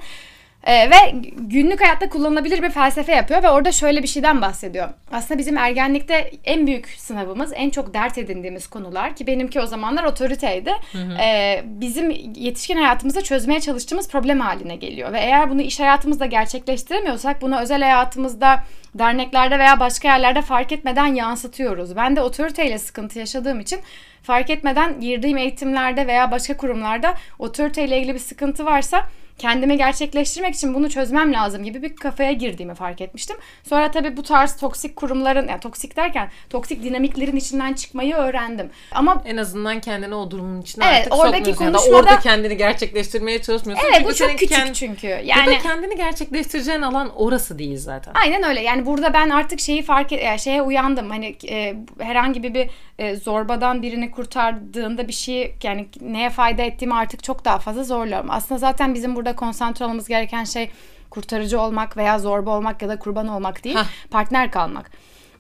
E, 0.64 0.90
ve 0.90 0.96
günlük 1.38 1.82
hayatta 1.82 2.10
kullanılabilir 2.10 2.64
bir 2.64 2.70
felsefe 2.70 3.16
yapıyor 3.16 3.44
ve 3.44 3.50
orada 3.50 3.72
şöyle 3.72 4.04
bir 4.04 4.08
şeyden 4.08 4.42
bahsediyor. 4.42 4.90
Aslında 5.12 5.38
bizim 5.38 5.58
ergenlikte 5.58 6.32
en 6.46 6.68
büyük 6.68 6.88
sınavımız, 6.98 7.52
en 7.56 7.70
çok 7.70 7.94
dert 7.94 8.18
edindiğimiz 8.18 8.68
konular 8.68 9.16
ki 9.16 9.28
benimki 9.28 9.60
o 9.62 9.66
zamanlar 9.66 10.04
otoriteydi. 10.04 10.72
E, 11.22 11.62
bizim 11.66 12.10
yetişkin 12.36 12.78
hayatımızda 12.78 13.22
çözmeye 13.22 13.60
çalıştığımız 13.62 14.10
problem 14.10 14.40
haline 14.40 14.76
geliyor 14.76 15.14
ve 15.14 15.20
eğer 15.20 15.50
bunu 15.50 15.62
iş 15.62 15.80
hayatımızda 15.80 16.26
gerçekleştiremiyorsak 16.26 17.42
bunu 17.42 17.60
özel 17.60 17.82
hayatımızda 17.82 18.64
derneklerde 18.96 19.60
veya 19.60 19.80
başka 19.80 20.08
yerlerde 20.08 20.42
fark 20.42 20.72
etmeden 20.72 21.16
yansıtıyoruz. 21.16 21.96
Ben 21.96 22.16
de 22.16 22.22
otoriteyle 22.22 22.80
sıkıntı 22.80 23.20
yaşadığım 23.20 23.60
için 23.60 23.80
fark 24.27 24.50
etmeden 24.50 25.01
girdiğim 25.01 25.38
eğitimlerde 25.38 26.07
veya 26.07 26.31
başka 26.31 26.57
kurumlarda 26.57 27.13
otoriteyle 27.39 27.98
ilgili 27.98 28.13
bir 28.13 28.19
sıkıntı 28.19 28.65
varsa 28.65 29.05
kendimi 29.38 29.77
gerçekleştirmek 29.77 30.55
için 30.55 30.74
bunu 30.74 30.89
çözmem 30.89 31.34
lazım 31.34 31.63
gibi 31.63 31.81
bir 31.81 31.96
kafaya 31.96 32.31
girdiğimi 32.31 32.75
fark 32.75 33.01
etmiştim. 33.01 33.38
Sonra 33.63 33.91
tabii 33.91 34.17
bu 34.17 34.24
tarz 34.24 34.57
toksik 34.57 34.96
kurumların, 34.96 35.48
yani 35.48 35.60
toksik 35.60 35.98
derken 35.98 36.29
toksik 36.50 36.84
dinamiklerin 36.84 37.36
içinden 37.36 37.74
çıkmayı 37.74 38.15
öğrendim. 38.15 38.69
Ama 38.91 39.24
En 39.25 39.38
azından 39.38 39.79
kendini 39.79 40.15
o 40.15 40.31
durumun 40.31 40.62
içine 40.62 40.86
Evet, 40.88 40.98
artık 41.00 41.15
oradaki 41.15 41.50
sokmuyorsun. 41.51 41.79
Konuşmada- 41.79 41.98
orada 42.00 42.19
kendini 42.19 42.57
gerçekleştirmeye 42.57 43.41
çalışmıyorsun. 43.41 43.88
evet 43.93 44.07
bu 44.07 44.13
çok 44.15 44.29
küçük 44.29 44.51
kend- 44.57 44.74
çünkü. 44.74 45.07
Ya 45.07 45.22
Yani 45.24 45.48
da 45.55 45.57
kendini 45.60 45.96
gerçekleştireceğin 45.96 46.81
alan 46.81 47.12
orası 47.15 47.60
değil 47.60 47.77
zaten. 47.77 48.13
Aynen 48.24 48.43
öyle. 48.43 48.62
Yani 48.62 48.86
burada 48.86 49.13
ben 49.13 49.29
artık 49.29 49.60
şeyi 49.60 49.84
fark 49.84 50.12
et, 50.12 50.24
yani 50.24 50.39
şeye 50.39 50.62
uyandım. 50.62 51.10
Hani 51.10 51.36
e, 51.50 51.75
herhangi 52.00 52.43
bir 52.43 52.53
bir 52.53 52.69
e, 53.00 53.15
zorbadan 53.15 53.81
birini 53.81 54.12
kurtardığında 54.18 55.08
bir 55.08 55.14
şey 55.14 55.56
yani 55.64 55.88
neye 56.02 56.30
fayda 56.30 56.62
ettiğimi 56.62 56.94
artık 56.94 57.24
çok 57.24 57.46
daha 57.46 57.60
fazla 57.60 57.84
zorluyorum. 57.84 58.32
Aslında 58.32 58.60
zaten 58.60 58.94
bizim 58.94 59.16
burada 59.16 59.36
konsantre 59.36 59.86
olmamız 59.86 60.08
gereken 60.08 60.44
şey 60.44 60.72
kurtarıcı 61.10 61.62
olmak 61.62 61.98
veya 61.98 62.20
zorba 62.20 62.58
olmak 62.58 62.82
ya 62.82 62.90
da 62.90 63.00
kurban 63.00 63.28
olmak 63.28 63.64
değil, 63.64 63.76
Hah. 63.76 63.88
partner 64.12 64.52
kalmak. 64.52 64.92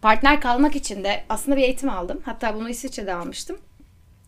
Partner 0.01 0.41
kalmak 0.41 0.75
için 0.75 1.03
de 1.03 1.23
aslında 1.29 1.57
bir 1.57 1.61
eğitim 1.61 1.89
aldım. 1.89 2.21
Hatta 2.25 2.55
bunu 2.55 2.69
İsviçre'de 2.69 3.13
almıştım. 3.13 3.57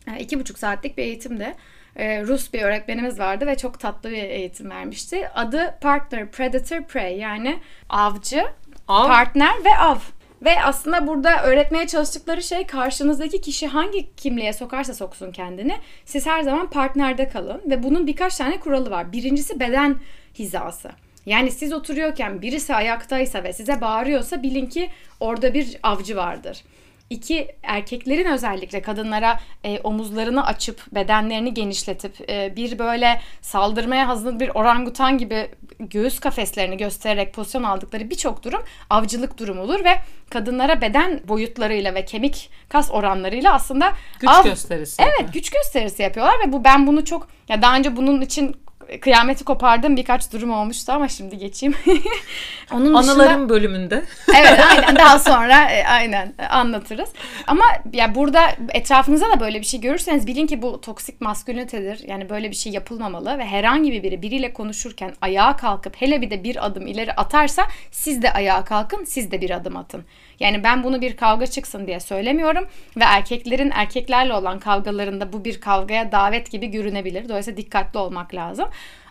E, 0.06 0.20
iki 0.20 0.40
buçuk 0.40 0.58
saatlik 0.58 0.98
bir 0.98 1.02
eğitimde. 1.02 1.54
E, 1.96 2.22
Rus 2.22 2.52
bir 2.52 2.62
öğretmenimiz 2.62 3.18
vardı 3.18 3.46
ve 3.46 3.56
çok 3.56 3.80
tatlı 3.80 4.10
bir 4.10 4.22
eğitim 4.22 4.70
vermişti. 4.70 5.28
Adı 5.34 5.78
Partner, 5.80 6.30
Predator, 6.30 6.82
Prey 6.82 7.18
yani 7.18 7.58
avcı, 7.88 8.46
Av. 8.88 9.06
partner 9.06 9.64
ve 9.64 9.78
av. 9.78 9.98
Ve 10.42 10.62
aslında 10.62 11.06
burada 11.06 11.42
öğretmeye 11.42 11.86
çalıştıkları 11.86 12.42
şey 12.42 12.66
karşınızdaki 12.66 13.40
kişi 13.40 13.66
hangi 13.66 14.16
kimliğe 14.16 14.52
sokarsa 14.52 14.94
soksun 14.94 15.32
kendini 15.32 15.76
siz 16.04 16.26
her 16.26 16.42
zaman 16.42 16.70
partnerde 16.70 17.28
kalın 17.28 17.62
ve 17.66 17.82
bunun 17.82 18.06
birkaç 18.06 18.36
tane 18.36 18.60
kuralı 18.60 18.90
var. 18.90 19.12
Birincisi 19.12 19.60
beden 19.60 19.96
hizası. 20.34 20.90
Yani 21.26 21.50
siz 21.50 21.72
oturuyorken 21.72 22.42
birisi 22.42 22.74
ayaktaysa 22.74 23.44
ve 23.44 23.52
size 23.52 23.80
bağırıyorsa 23.80 24.42
bilin 24.42 24.66
ki 24.66 24.90
orada 25.20 25.54
bir 25.54 25.78
avcı 25.82 26.16
vardır. 26.16 26.64
İki, 27.14 27.48
erkeklerin 27.62 28.24
özellikle 28.24 28.82
kadınlara 28.82 29.40
e, 29.64 29.80
omuzlarını 29.80 30.46
açıp 30.46 30.82
bedenlerini 30.94 31.54
genişletip 31.54 32.30
e, 32.30 32.56
bir 32.56 32.78
böyle 32.78 33.20
saldırmaya 33.40 34.08
hazır 34.08 34.40
bir 34.40 34.48
orangutan 34.48 35.18
gibi 35.18 35.48
göğüs 35.80 36.18
kafeslerini 36.20 36.76
göstererek 36.76 37.34
pozisyon 37.34 37.62
aldıkları 37.62 38.10
birçok 38.10 38.42
durum 38.44 38.62
avcılık 38.90 39.38
durumudur 39.38 39.84
ve 39.84 39.94
kadınlara 40.30 40.80
beden 40.80 41.20
boyutlarıyla 41.28 41.94
ve 41.94 42.04
kemik 42.04 42.50
kas 42.68 42.90
oranlarıyla 42.90 43.54
aslında 43.54 43.92
Güç 44.20 44.30
av- 44.30 44.44
gösterisi. 44.44 45.02
Evet 45.02 45.32
güç 45.32 45.50
gösterisi 45.50 46.02
yapıyorlar 46.02 46.34
ve 46.46 46.52
bu 46.52 46.64
ben 46.64 46.86
bunu 46.86 47.04
çok 47.04 47.28
ya 47.48 47.62
daha 47.62 47.76
önce 47.76 47.96
bunun 47.96 48.20
için 48.20 48.56
kıyameti 49.00 49.44
kopardığım 49.44 49.96
birkaç 49.96 50.32
durum 50.32 50.50
olmuştu 50.50 50.92
ama 50.92 51.08
şimdi 51.08 51.38
geçeyim. 51.38 51.74
Onun 52.72 52.84
dışında- 52.84 53.12
Anıların 53.12 53.48
bölümünde. 53.48 54.04
evet 54.36 54.60
aynen 54.70 54.96
daha 54.96 55.18
sonra 55.18 55.70
e, 55.70 55.86
aynen 55.86 56.34
anlatırız. 56.50 57.08
Ama 57.46 57.64
ya 57.92 58.14
burada 58.14 58.40
etrafınızda 58.68 59.30
da 59.30 59.40
böyle 59.40 59.60
bir 59.60 59.66
şey 59.66 59.80
görürseniz 59.80 60.26
bilin 60.26 60.46
ki 60.46 60.62
bu 60.62 60.80
toksik 60.80 61.20
maskülinitedir. 61.20 62.08
Yani 62.08 62.28
böyle 62.30 62.50
bir 62.50 62.56
şey 62.56 62.72
yapılmamalı 62.72 63.38
ve 63.38 63.44
herhangi 63.44 63.92
bir 63.92 64.02
biri 64.02 64.22
biriyle 64.22 64.52
konuşurken 64.52 65.12
ayağa 65.20 65.56
kalkıp 65.56 65.96
hele 65.96 66.20
bir 66.20 66.30
de 66.30 66.44
bir 66.44 66.66
adım 66.66 66.86
ileri 66.86 67.12
atarsa 67.12 67.66
siz 67.90 68.22
de 68.22 68.32
ayağa 68.32 68.64
kalkın, 68.64 69.04
siz 69.04 69.30
de 69.30 69.40
bir 69.40 69.50
adım 69.50 69.76
atın. 69.76 70.04
Yani 70.40 70.64
ben 70.64 70.84
bunu 70.84 71.00
bir 71.00 71.16
kavga 71.16 71.46
çıksın 71.46 71.86
diye 71.86 72.00
söylemiyorum 72.00 72.68
ve 72.96 73.04
erkeklerin 73.04 73.70
erkeklerle 73.74 74.34
olan 74.34 74.58
kavgalarında 74.58 75.32
bu 75.32 75.44
bir 75.44 75.60
kavgaya 75.60 76.12
davet 76.12 76.50
gibi 76.50 76.66
görünebilir. 76.66 77.28
Dolayısıyla 77.28 77.56
dikkatli 77.56 77.98
olmak 77.98 78.34
lazım. 78.34 78.68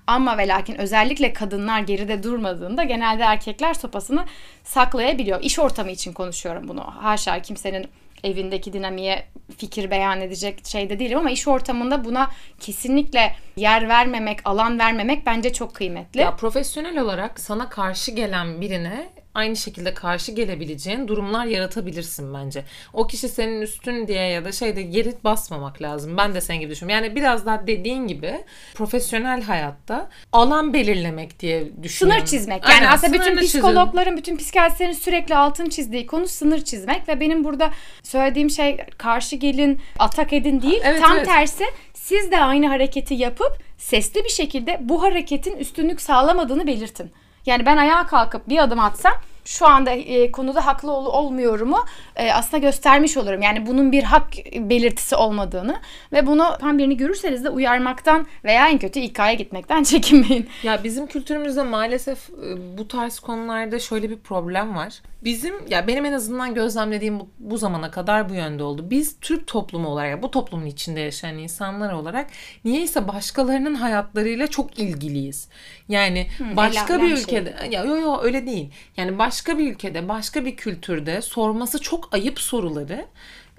Ama 0.08 0.38
ve 0.38 0.48
lakin 0.48 0.76
özellikle 0.76 1.34
kadınlar 1.34 1.80
geride 1.80 2.24
durmadığında 2.24 2.84
genelde 2.84 3.24
erkekler 3.24 3.74
sopasını 3.74 4.26
saklayabiliyor. 4.64 5.42
İş 5.42 5.60
ortamı 5.60 5.92
için 5.92 6.14
konuşuyorum 6.14 6.68
bunu. 6.68 6.82
Haşa 6.82 7.42
kimsenin 7.42 7.88
evindeki 8.24 8.74
dinamiğe 8.74 9.26
fikir 9.58 9.92
beyan 9.92 10.22
edecek 10.22 10.62
şeyde 10.66 11.00
değilim 11.00 11.18
ama 11.18 11.32
iş 11.32 11.48
ortamında 11.48 12.06
buna 12.06 12.32
kesinlikle 12.60 13.36
yer 13.56 13.90
vermemek, 13.90 14.40
alan 14.46 14.80
vermemek 14.80 15.26
bence 15.26 15.54
çok 15.54 15.76
kıymetli. 15.76 16.20
Ya 16.20 16.36
profesyonel 16.36 17.00
olarak 17.00 17.40
sana 17.40 17.70
karşı 17.70 18.12
gelen 18.12 18.62
birine 18.62 19.10
aynı 19.34 19.56
şekilde 19.56 19.94
karşı 19.94 20.32
gelebileceğin 20.32 21.08
durumlar 21.08 21.46
yaratabilirsin 21.46 22.34
bence. 22.34 22.64
O 22.94 23.08
kişi 23.08 23.30
senin 23.30 23.62
üstün 23.62 24.08
diye 24.08 24.22
ya 24.28 24.46
da 24.46 24.52
şeyde 24.52 24.82
geri 24.82 25.14
basmamak 25.24 25.82
lazım. 25.82 26.18
Ben 26.18 26.36
de 26.36 26.42
senin 26.42 26.60
gibi 26.60 26.72
düşünüyorum. 26.72 27.06
Yani 27.06 27.16
biraz 27.16 27.46
daha 27.46 27.68
dediğin 27.68 28.08
gibi 28.08 28.44
profesyonel 28.76 29.42
hayatta 29.42 30.10
alan 30.32 30.74
belirlemek 30.74 31.40
diye 31.40 31.84
düşünüyorum. 31.84 32.20
Sınır 32.20 32.40
çizmek. 32.40 32.64
Yani 32.64 32.74
Aynen, 32.74 32.92
aslında 32.92 33.14
bütün 33.14 33.38
psikologların, 33.38 34.18
bütün 34.18 34.38
psikiyatristlerin 34.38 34.92
sürekli 34.92 35.36
altın 35.36 35.70
çizdiği 35.70 36.08
konu 36.08 36.28
sınır 36.28 36.62
çizmek 36.62 37.08
ve 37.08 37.20
benim 37.20 37.44
burada 37.44 37.72
söylediğim 38.04 38.50
şey 38.50 38.78
karşı 38.98 39.36
gelin, 39.36 39.82
atak 40.00 40.34
edin 40.34 40.62
değil. 40.62 40.82
Evet, 40.84 41.02
Tam 41.02 41.18
evet. 41.18 41.26
tersi 41.26 41.64
siz 41.94 42.32
de 42.32 42.40
aynı 42.42 42.68
hareketi 42.68 43.14
yapıp 43.14 43.58
sesli 43.78 44.24
bir 44.24 44.30
şekilde 44.30 44.78
bu 44.82 45.04
hareketin 45.04 45.58
üstünlük 45.58 46.02
sağlamadığını 46.02 46.68
belirtin. 46.68 47.12
Yani 47.46 47.66
ben 47.66 47.78
ayağa 47.78 48.08
kalkıp 48.08 48.50
bir 48.50 48.58
adım 48.58 48.80
atsam 48.80 49.14
şu 49.50 49.68
anda 49.68 49.92
e, 49.92 50.32
konuda 50.32 50.66
haklı 50.66 50.92
ol, 50.92 51.06
olmuyorumu 51.06 51.86
e, 52.16 52.32
aslında 52.34 52.58
göstermiş 52.58 53.18
olurum. 53.18 53.42
Yani 53.42 53.68
bunun 53.68 53.92
bir 53.92 54.04
hak 54.04 54.34
belirtisi 54.56 55.16
olmadığını 55.16 55.80
ve 56.14 56.28
bunu 56.28 56.58
tam 56.60 56.78
birini 56.78 56.98
görürseniz 56.98 57.44
de 57.44 57.50
uyarmaktan 57.50 58.28
veya 58.44 58.70
en 58.70 58.78
kötü 58.78 59.00
İK'ya 59.00 59.34
gitmekten 59.34 59.84
çekinmeyin. 59.94 60.50
Ya 60.64 60.84
bizim 60.84 61.08
kültürümüzde 61.08 61.64
maalesef 61.64 62.30
e, 62.30 62.78
bu 62.78 62.88
tarz 62.88 63.20
konularda 63.20 63.80
şöyle 63.80 64.10
bir 64.10 64.18
problem 64.18 64.76
var. 64.76 65.02
Bizim 65.24 65.68
ya 65.68 65.88
benim 65.88 66.06
en 66.06 66.14
azından 66.14 66.54
gözlemlediğim 66.54 67.20
bu, 67.20 67.30
bu 67.40 67.58
zamana 67.58 67.92
kadar 67.92 68.30
bu 68.30 68.34
yönde 68.34 68.64
oldu. 68.64 68.90
Biz 68.90 69.20
Türk 69.22 69.48
toplumu 69.48 69.88
olarak 69.88 70.24
bu 70.24 70.32
toplumun 70.32 70.66
içinde 70.66 71.00
yaşayan 71.00 71.38
insanlar 71.38 71.94
olarak 71.94 72.30
niyeyse 72.66 73.08
başkalarının 73.08 73.76
hayatlarıyla 73.76 74.48
çok 74.48 74.80
ilgiliyiz. 74.80 75.48
Yani 75.90 76.28
başka 76.56 76.96
el 76.96 77.02
bir 77.02 77.08
şey. 77.08 77.22
ülkede 77.24 77.56
ya 77.72 77.84
yo 77.84 77.96
yo 77.96 78.20
öyle 78.22 78.46
değil. 78.46 78.72
Yani 78.98 79.20
başka 79.20 79.58
bir 79.58 79.72
ülkede, 79.72 80.10
başka 80.10 80.46
bir 80.46 80.56
kültürde 80.56 81.22
sorması 81.22 81.82
çok 81.82 82.14
ayıp 82.14 82.40
soruları 82.40 83.06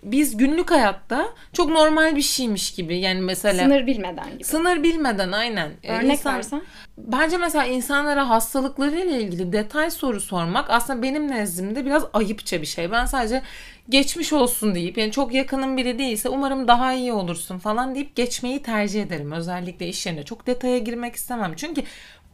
biz 0.03 0.37
günlük 0.37 0.71
hayatta 0.71 1.29
çok 1.53 1.71
normal 1.71 2.17
bir 2.17 2.23
şeymiş 2.23 2.75
gibi 2.75 2.99
yani 2.99 3.21
mesela 3.21 3.65
Sınır 3.65 3.87
bilmeden 3.87 4.31
gibi. 4.33 4.45
Sınır 4.45 4.83
bilmeden 4.83 5.33
aynen. 5.33 5.71
Ee, 5.83 5.93
Örnek 5.93 6.19
insan- 6.19 6.37
versen. 6.37 6.63
Bence 6.99 7.37
mesela 7.37 7.65
insanlara 7.65 8.29
hastalıklarıyla 8.29 9.17
ilgili 9.17 9.53
detay 9.53 9.91
soru 9.91 10.21
sormak 10.21 10.71
aslında 10.71 11.03
benim 11.03 11.31
nezdimde 11.31 11.87
biraz 11.87 12.05
ayıpça 12.13 12.61
bir 12.61 12.67
şey. 12.67 12.91
Ben 12.91 13.05
sadece 13.05 13.43
geçmiş 13.89 14.33
olsun 14.33 14.75
deyip 14.75 14.99
yani 14.99 15.13
çok 15.13 15.35
yakınım 15.35 15.77
biri 15.77 15.99
değilse 15.99 16.29
umarım 16.29 16.69
daha 16.69 16.93
iyi 16.93 17.13
olursun 17.13 17.59
falan 17.59 17.95
deyip 17.95 18.17
geçmeyi 18.17 18.63
tercih 18.63 19.03
ederim. 19.03 19.33
Özellikle 19.33 19.89
iş 19.89 20.07
yerine 20.07 20.23
çok 20.23 20.47
detaya 20.47 20.79
girmek 20.79 21.15
istemem. 21.15 21.53
Çünkü 21.57 21.83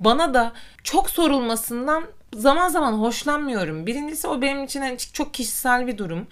bana 0.00 0.34
da 0.34 0.52
çok 0.84 1.10
sorulmasından 1.10 2.04
zaman 2.32 2.68
zaman 2.68 2.92
hoşlanmıyorum. 2.92 3.86
Birincisi 3.86 4.28
o 4.28 4.42
benim 4.42 4.64
için 4.64 4.80
hani 4.80 4.98
çok 5.12 5.34
kişisel 5.34 5.86
bir 5.86 5.98
durum. 5.98 6.26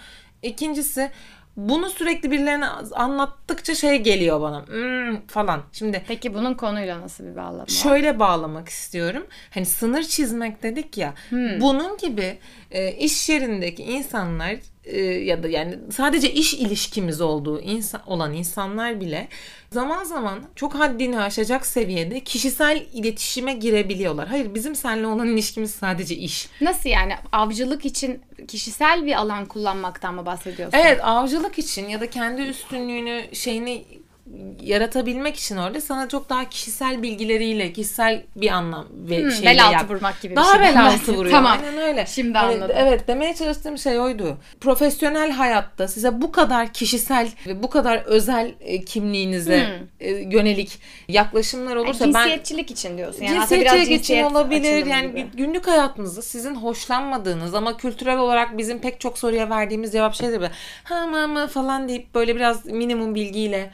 İkincisi 0.44 1.10
bunu 1.56 1.90
sürekli 1.90 2.30
birilerine 2.30 2.66
anlattıkça 2.92 3.74
şey 3.74 3.96
geliyor 4.02 4.40
bana 4.40 4.66
"Hmm," 4.66 5.26
falan. 5.26 5.62
Şimdi 5.72 6.02
Peki 6.08 6.34
bunun 6.34 6.54
konuyla 6.54 7.00
nasıl 7.00 7.24
bir 7.24 7.36
bağlama? 7.36 7.66
şöyle 7.66 8.18
bağlamak 8.18 8.68
istiyorum. 8.68 9.26
Hani 9.50 9.66
sınır 9.66 10.02
çizmek 10.02 10.62
dedik 10.62 10.98
ya. 10.98 11.14
Bunun 11.60 11.96
gibi 11.96 12.38
e, 12.70 12.92
iş 12.92 13.28
yerindeki 13.28 13.82
insanlar 13.82 14.56
e, 14.84 15.00
ya 15.00 15.42
da 15.42 15.48
yani 15.48 15.78
sadece 15.92 16.32
iş 16.32 16.54
ilişkimiz 16.54 17.20
olduğu 17.20 17.60
insan 17.60 18.00
olan 18.06 18.32
insanlar 18.32 19.00
bile 19.00 19.28
zaman 19.70 20.04
zaman 20.04 20.40
çok 20.56 20.74
haddini 20.74 21.20
aşacak 21.20 21.66
seviyede 21.66 22.20
kişisel 22.20 22.86
iletişime 22.92 23.52
girebiliyorlar. 23.52 24.28
Hayır 24.28 24.54
bizim 24.54 24.74
seninle 24.74 25.06
olan 25.06 25.28
ilişkimiz 25.28 25.70
sadece 25.70 26.16
iş. 26.16 26.48
Nasıl 26.60 26.90
yani 26.90 27.12
avcılık 27.32 27.84
için 27.84 28.22
kişisel 28.48 29.06
bir 29.06 29.12
alan 29.12 29.46
kullanmaktan 29.46 30.14
mı 30.14 30.26
bahsediyorsun? 30.26 30.78
Evet 30.78 31.00
avcılık 31.02 31.58
için 31.58 31.88
ya 31.88 32.00
da 32.00 32.10
kendi 32.10 32.42
üstünlüğünü 32.42 33.24
şeyini 33.32 33.84
yaratabilmek 34.62 35.36
için 35.36 35.56
orada 35.56 35.80
sana 35.80 36.08
çok 36.08 36.28
daha 36.30 36.48
kişisel 36.48 37.02
bilgileriyle 37.02 37.72
kişisel 37.72 38.22
bir 38.36 38.48
anlam 38.50 38.86
ve 38.92 39.22
Hmm, 39.22 39.30
şeyle 39.30 39.46
bel 39.46 39.64
altı 39.64 39.72
yap- 39.74 39.90
vurmak 39.90 40.20
gibi 40.22 40.30
bir 40.30 40.36
Daha 40.36 40.52
şey. 40.52 40.60
bel 40.62 40.86
altı 40.86 41.12
vuruyor. 41.14 41.30
Tamam. 41.36 41.58
Aynen 41.64 41.78
öyle. 41.82 42.06
Şimdi 42.06 42.38
Hani, 42.38 42.54
anladım. 42.54 42.76
Evet 42.78 43.08
demeye 43.08 43.34
çalıştığım 43.34 43.78
şey 43.78 43.98
oydu. 43.98 44.36
Profesyonel 44.60 45.30
hayatta 45.30 45.88
size 45.88 46.22
bu 46.22 46.32
kadar 46.32 46.72
kişisel 46.72 47.28
ve 47.46 47.62
bu 47.62 47.70
kadar 47.70 47.98
özel 47.98 48.54
e, 48.60 48.80
kimliğinize 48.84 49.68
e, 50.00 50.10
yönelik 50.10 50.78
yaklaşımlar 51.08 51.76
olursa 51.76 52.04
ben 52.04 52.12
cinsiyetçilik 52.12 52.70
için 52.70 52.98
diyorsun. 52.98 53.22
Yani 53.22 53.38
Cinsiyetçilik 53.40 53.82
için 53.82 53.96
cinsiyet 53.96 54.30
olabilir. 54.32 54.60
açılımı 54.72 54.88
Yani 54.90 55.08
gibi. 55.10 55.20
gü- 55.20 55.36
günlük 55.36 55.66
hayatınızda 55.66 56.22
sizin 56.22 56.54
hoşlanmadığınız 56.54 57.54
ama 57.54 57.76
kültürel 57.76 58.18
olarak 58.18 58.58
bizim 58.58 58.78
pek 58.78 59.00
çok 59.00 59.18
soruya 59.18 59.50
verdiğimiz 59.50 59.92
cevap 59.92 60.14
şeydir 60.14 60.40
böyle 60.40 60.52
ha 60.84 61.06
mı 61.06 61.46
falan 61.46 61.88
deyip 61.88 62.14
böyle 62.14 62.36
biraz 62.36 62.66
minimum 62.66 63.14
bilgiyle 63.14 63.70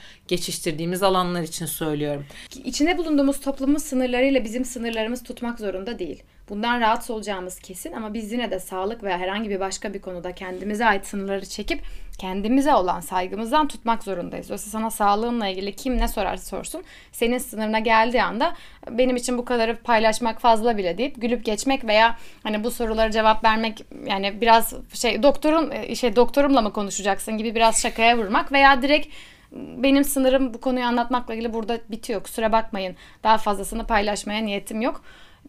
geçiştirdiğimiz 0.50 1.02
alanlar 1.02 1.42
için 1.42 1.66
söylüyorum. 1.66 2.26
İçinde 2.64 2.98
bulunduğumuz 2.98 3.40
toplumun 3.40 3.78
sınırlarıyla 3.78 4.44
bizim 4.44 4.64
sınırlarımız 4.64 5.22
tutmak 5.22 5.58
zorunda 5.58 5.98
değil. 5.98 6.22
Bundan 6.48 6.80
rahatsız 6.80 7.10
olacağımız 7.10 7.58
kesin 7.58 7.92
ama 7.92 8.14
biz 8.14 8.32
yine 8.32 8.50
de 8.50 8.60
sağlık 8.60 9.02
veya 9.02 9.18
herhangi 9.18 9.50
bir 9.50 9.60
başka 9.60 9.94
bir 9.94 10.00
konuda 10.00 10.32
kendimize 10.32 10.86
ait 10.86 11.06
sınırları 11.06 11.46
çekip 11.46 11.80
kendimize 12.18 12.74
olan 12.74 13.00
saygımızdan 13.00 13.68
tutmak 13.68 14.02
zorundayız. 14.02 14.48
Dolayısıyla 14.48 14.72
sana 14.72 14.90
sağlığınla 14.90 15.48
ilgili 15.48 15.76
kim 15.76 15.98
ne 15.98 16.08
sorarsa 16.08 16.44
sorsun 16.44 16.84
senin 17.12 17.38
sınırına 17.38 17.78
geldiği 17.78 18.22
anda 18.22 18.56
benim 18.90 19.16
için 19.16 19.38
bu 19.38 19.44
kadarı 19.44 19.76
paylaşmak 19.76 20.40
fazla 20.40 20.76
bile 20.76 20.98
deyip 20.98 21.22
gülüp 21.22 21.44
geçmek 21.44 21.84
veya 21.84 22.16
hani 22.42 22.64
bu 22.64 22.70
sorulara 22.70 23.10
cevap 23.10 23.44
vermek 23.44 23.84
yani 24.06 24.40
biraz 24.40 24.74
şey 24.94 25.22
doktorun 25.22 25.94
şey 25.94 26.16
doktorumla 26.16 26.62
mı 26.62 26.72
konuşacaksın 26.72 27.38
gibi 27.38 27.54
biraz 27.54 27.82
şakaya 27.82 28.18
vurmak 28.18 28.52
veya 28.52 28.82
direkt 28.82 29.08
benim 29.52 30.04
sınırım 30.04 30.54
bu 30.54 30.60
konuyu 30.60 30.84
anlatmakla 30.84 31.34
ilgili 31.34 31.52
burada 31.52 31.78
bitiyor. 31.90 32.22
Kusura 32.22 32.52
bakmayın. 32.52 32.96
Daha 33.24 33.38
fazlasını 33.38 33.86
paylaşmaya 33.86 34.42
niyetim 34.42 34.80
yok 34.80 35.02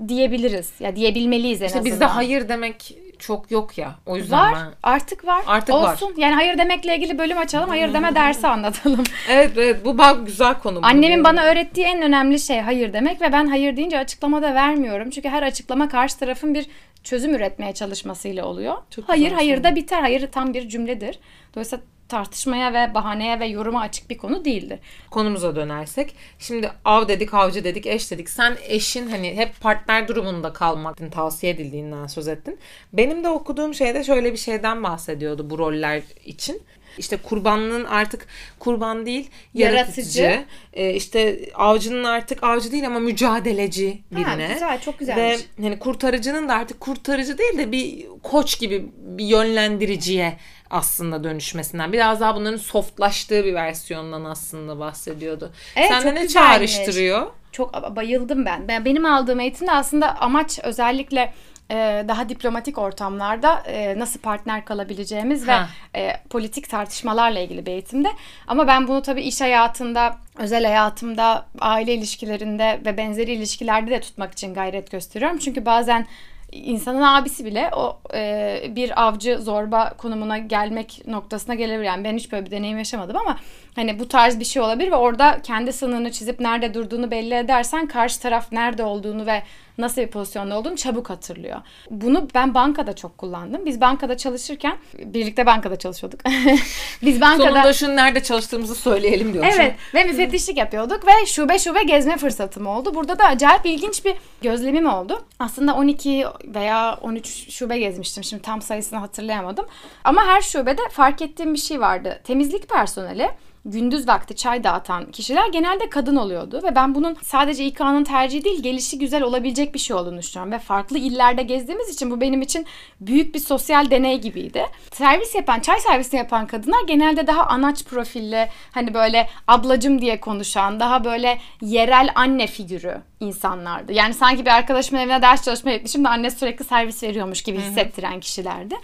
diyebiliriz. 0.07 0.71
Ya 0.79 0.95
diyebilmeliyiz 0.95 1.61
en 1.61 1.65
İşte 1.65 1.79
azından. 1.79 1.93
bizde 1.93 2.05
hayır 2.05 2.49
demek 2.49 2.97
çok 3.19 3.51
yok 3.51 3.77
ya. 3.77 3.95
O 4.05 4.17
yüzden 4.17 4.39
var. 4.39 4.53
ben... 4.55 4.73
Artık 4.83 5.25
var. 5.27 5.43
Artık 5.47 5.75
var. 5.75 5.93
Olsun. 5.93 6.13
Yani 6.17 6.35
hayır 6.35 6.57
demekle 6.57 6.95
ilgili 6.95 7.17
bölüm 7.17 7.37
açalım. 7.37 7.69
Hayır 7.69 7.93
deme 7.93 8.15
dersi 8.15 8.47
anlatalım. 8.47 9.03
Evet 9.29 9.51
evet 9.57 9.85
bu 9.85 9.97
bak 9.97 10.25
güzel 10.25 10.53
konu. 10.59 10.81
bu. 10.81 10.85
Annemin 10.85 11.23
bana 11.23 11.43
öğrettiği 11.43 11.85
en 11.85 12.01
önemli 12.01 12.39
şey 12.39 12.59
hayır 12.59 12.93
demek 12.93 13.21
ve 13.21 13.31
ben 13.31 13.47
hayır 13.47 13.77
deyince 13.77 13.99
açıklama 13.99 14.41
da 14.41 14.55
vermiyorum. 14.55 15.09
Çünkü 15.09 15.29
her 15.29 15.43
açıklama 15.43 15.89
karşı 15.89 16.19
tarafın 16.19 16.53
bir 16.53 16.67
çözüm 17.03 17.35
üretmeye 17.35 17.73
çalışmasıyla 17.73 18.45
oluyor. 18.45 18.77
Çok 18.89 19.09
hayır 19.09 19.31
hayır 19.31 19.55
şey. 19.55 19.63
da 19.63 19.75
biter. 19.75 20.01
Hayır 20.01 20.31
tam 20.31 20.53
bir 20.53 20.69
cümledir. 20.69 21.19
Dolayısıyla 21.55 21.83
tartışmaya 22.11 22.73
ve 22.73 22.93
bahaneye 22.93 23.39
ve 23.39 23.45
yoruma 23.45 23.81
açık 23.81 24.09
bir 24.09 24.17
konu 24.17 24.45
değildir. 24.45 24.79
konumuza 25.11 25.55
dönersek 25.55 26.15
şimdi 26.39 26.71
av 26.85 27.07
dedik 27.07 27.33
avcı 27.33 27.63
dedik 27.63 27.85
eş 27.87 28.11
dedik 28.11 28.29
sen 28.29 28.57
eşin 28.67 29.09
hani 29.09 29.35
hep 29.37 29.59
partner 29.61 30.07
durumunda 30.07 30.53
kalmak 30.53 31.11
tavsiye 31.11 31.53
edildiğinden 31.53 32.07
söz 32.07 32.27
ettin. 32.27 32.59
Benim 32.93 33.23
de 33.23 33.29
okuduğum 33.29 33.73
şeyde 33.73 34.03
şöyle 34.03 34.31
bir 34.31 34.37
şeyden 34.37 34.83
bahsediyordu 34.83 35.49
bu 35.49 35.57
roller 35.57 36.01
için. 36.25 36.61
İşte 36.97 37.17
kurbanlığın 37.17 37.85
artık 37.85 38.27
kurban 38.59 39.05
değil 39.05 39.29
yaratıcı. 39.53 40.21
Yaratıcı. 40.21 40.45
Ee, 40.73 40.93
işte 40.93 41.39
avcının 41.55 42.03
artık 42.03 42.43
avcı 42.43 42.71
değil 42.71 42.87
ama 42.87 42.99
mücadeleci 42.99 44.01
birine. 44.11 44.47
Ha, 44.47 44.53
güzel, 44.53 44.81
çok 44.81 44.93
Ve 44.93 44.97
güzelmiş. 44.99 45.41
hani 45.61 45.79
kurtarıcının 45.79 46.49
da 46.49 46.53
artık 46.53 46.79
kurtarıcı 46.79 47.37
değil 47.37 47.57
de 47.57 47.71
bir 47.71 48.05
koç 48.23 48.59
gibi 48.59 48.85
bir 48.97 49.25
yönlendiriciye 49.25 50.37
aslında 50.71 51.23
dönüşmesinden. 51.23 51.93
Biraz 51.93 52.19
daha 52.19 52.35
bunların 52.35 52.57
softlaştığı 52.57 53.45
bir 53.45 53.53
versiyondan 53.53 54.25
aslında 54.25 54.79
bahsediyordu. 54.79 55.51
Evet, 55.75 55.87
Sende 55.89 56.15
ne 56.15 56.21
güzelmiş. 56.21 56.33
çağrıştırıyor? 56.33 57.27
Çok 57.51 57.95
bayıldım 57.95 58.45
ben. 58.45 58.67
ben. 58.67 58.85
Benim 58.85 59.05
aldığım 59.05 59.39
eğitimde 59.39 59.71
aslında 59.71 60.15
amaç 60.19 60.59
özellikle 60.63 61.33
e, 61.71 62.05
daha 62.07 62.29
diplomatik 62.29 62.77
ortamlarda 62.77 63.63
e, 63.67 63.99
nasıl 63.99 64.19
partner 64.19 64.65
kalabileceğimiz 64.65 65.47
ve 65.47 65.51
Ha. 65.51 65.69
e, 65.95 66.11
politik 66.29 66.69
tartışmalarla 66.69 67.39
ilgili 67.39 67.65
bir 67.65 67.71
eğitimde. 67.71 68.07
Ama 68.47 68.67
ben 68.67 68.87
bunu 68.87 69.01
tabii 69.01 69.21
iş 69.21 69.41
hayatında, 69.41 70.17
özel 70.37 70.65
hayatımda, 70.65 71.45
aile 71.59 71.93
ilişkilerinde 71.93 72.81
ve 72.85 72.97
benzeri 72.97 73.31
ilişkilerde 73.33 73.91
de 73.91 74.01
tutmak 74.01 74.31
için 74.33 74.53
gayret 74.53 74.91
gösteriyorum. 74.91 75.37
Çünkü 75.37 75.65
bazen 75.65 76.07
insanın 76.51 77.01
abisi 77.01 77.45
bile 77.45 77.71
o 77.75 77.99
e, 78.13 78.63
bir 78.69 79.07
avcı 79.07 79.39
zorba 79.41 79.93
konumuna 79.97 80.37
gelmek 80.37 81.01
noktasına 81.07 81.55
gelebilir. 81.55 81.85
Yani 81.85 82.03
ben 82.03 82.15
hiç 82.17 82.31
böyle 82.31 82.45
bir 82.45 82.51
deneyim 82.51 82.77
yaşamadım 82.77 83.17
ama 83.17 83.37
hani 83.75 83.99
bu 83.99 84.07
tarz 84.07 84.39
bir 84.39 84.45
şey 84.45 84.61
olabilir 84.61 84.91
ve 84.91 84.95
orada 84.95 85.41
kendi 85.43 85.73
sınırını 85.73 86.11
çizip 86.11 86.39
nerede 86.39 86.73
durduğunu 86.73 87.11
belli 87.11 87.33
edersen 87.33 87.87
karşı 87.87 88.19
taraf 88.19 88.51
nerede 88.51 88.83
olduğunu 88.83 89.25
ve 89.25 89.43
nasıl 89.77 90.01
bir 90.01 90.07
pozisyonda 90.07 90.59
olduğunu 90.59 90.75
çabuk 90.75 91.09
hatırlıyor. 91.09 91.61
Bunu 91.89 92.27
ben 92.35 92.53
bankada 92.53 92.95
çok 92.95 93.17
kullandım. 93.17 93.65
Biz 93.65 93.81
bankada 93.81 94.17
çalışırken 94.17 94.77
birlikte 94.93 95.45
bankada 95.45 95.75
çalışıyorduk. 95.75 96.19
Biz 97.01 97.21
bankada 97.21 97.49
Sonunda 97.49 97.73
şu 97.73 97.95
nerede 97.95 98.23
çalıştığımızı 98.23 98.75
söyleyelim 98.75 99.33
diyorum. 99.33 99.49
Evet 99.55 99.75
ve 99.93 100.03
müfettişlik 100.03 100.57
yapıyorduk 100.57 101.07
ve 101.07 101.25
şube 101.25 101.59
şube 101.59 101.83
gezme 101.83 102.17
fırsatım 102.17 102.67
oldu. 102.67 102.95
Burada 102.95 103.19
da 103.19 103.25
acayip 103.25 103.65
ilginç 103.65 104.05
bir 104.05 104.15
gözlemim 104.41 104.85
oldu. 104.85 105.25
Aslında 105.39 105.75
12 105.75 106.25
veya 106.45 106.97
13 107.01 107.27
şube 107.51 107.79
gezmiştim. 107.79 108.23
Şimdi 108.23 108.43
tam 108.43 108.61
sayısını 108.61 108.99
hatırlayamadım. 108.99 109.65
Ama 110.03 110.25
her 110.25 110.41
şubede 110.41 110.81
fark 110.91 111.21
ettiğim 111.21 111.53
bir 111.53 111.59
şey 111.59 111.81
vardı. 111.81 112.21
Temizlik 112.23 112.69
personeli 112.69 113.29
gündüz 113.65 114.07
vakti 114.07 114.35
çay 114.35 114.63
dağıtan 114.63 115.11
kişiler 115.11 115.47
genelde 115.47 115.89
kadın 115.89 116.15
oluyordu 116.15 116.61
ve 116.63 116.75
ben 116.75 116.95
bunun 116.95 117.17
sadece 117.23 117.65
İK'nın 117.65 118.03
tercihi 118.03 118.43
değil 118.43 118.63
gelişi 118.63 118.99
güzel 118.99 119.23
olabilecek 119.23 119.73
bir 119.73 119.79
şey 119.79 119.95
olduğunu 119.95 120.17
düşünüyorum 120.17 120.53
ve 120.53 120.59
farklı 120.59 120.97
illerde 120.97 121.43
gezdiğimiz 121.43 121.89
için 121.89 122.11
bu 122.11 122.21
benim 122.21 122.41
için 122.41 122.65
büyük 123.01 123.35
bir 123.35 123.39
sosyal 123.39 123.91
deney 123.91 124.21
gibiydi. 124.21 124.65
Servis 124.91 125.35
yapan, 125.35 125.59
çay 125.59 125.79
servisi 125.79 126.15
yapan 126.15 126.47
kadınlar 126.47 126.87
genelde 126.87 127.27
daha 127.27 127.45
anaç 127.45 127.85
profilli, 127.85 128.49
hani 128.71 128.93
böyle 128.93 129.29
ablacım 129.47 130.01
diye 130.01 130.19
konuşan, 130.19 130.79
daha 130.79 131.03
böyle 131.03 131.37
yerel 131.61 132.09
anne 132.15 132.47
figürü 132.47 133.01
insanlardı. 133.19 133.93
Yani 133.93 134.13
sanki 134.13 134.45
bir 134.45 134.51
arkadaşımın 134.51 135.01
evine 135.01 135.21
ders 135.21 135.45
çalışmaya 135.45 135.75
gitmişim 135.75 136.03
de 136.03 136.09
anne 136.09 136.31
sürekli 136.31 136.65
servis 136.65 137.03
veriyormuş 137.03 137.41
gibi 137.41 137.59
hissettiren 137.59 138.19
kişilerdi 138.19 138.75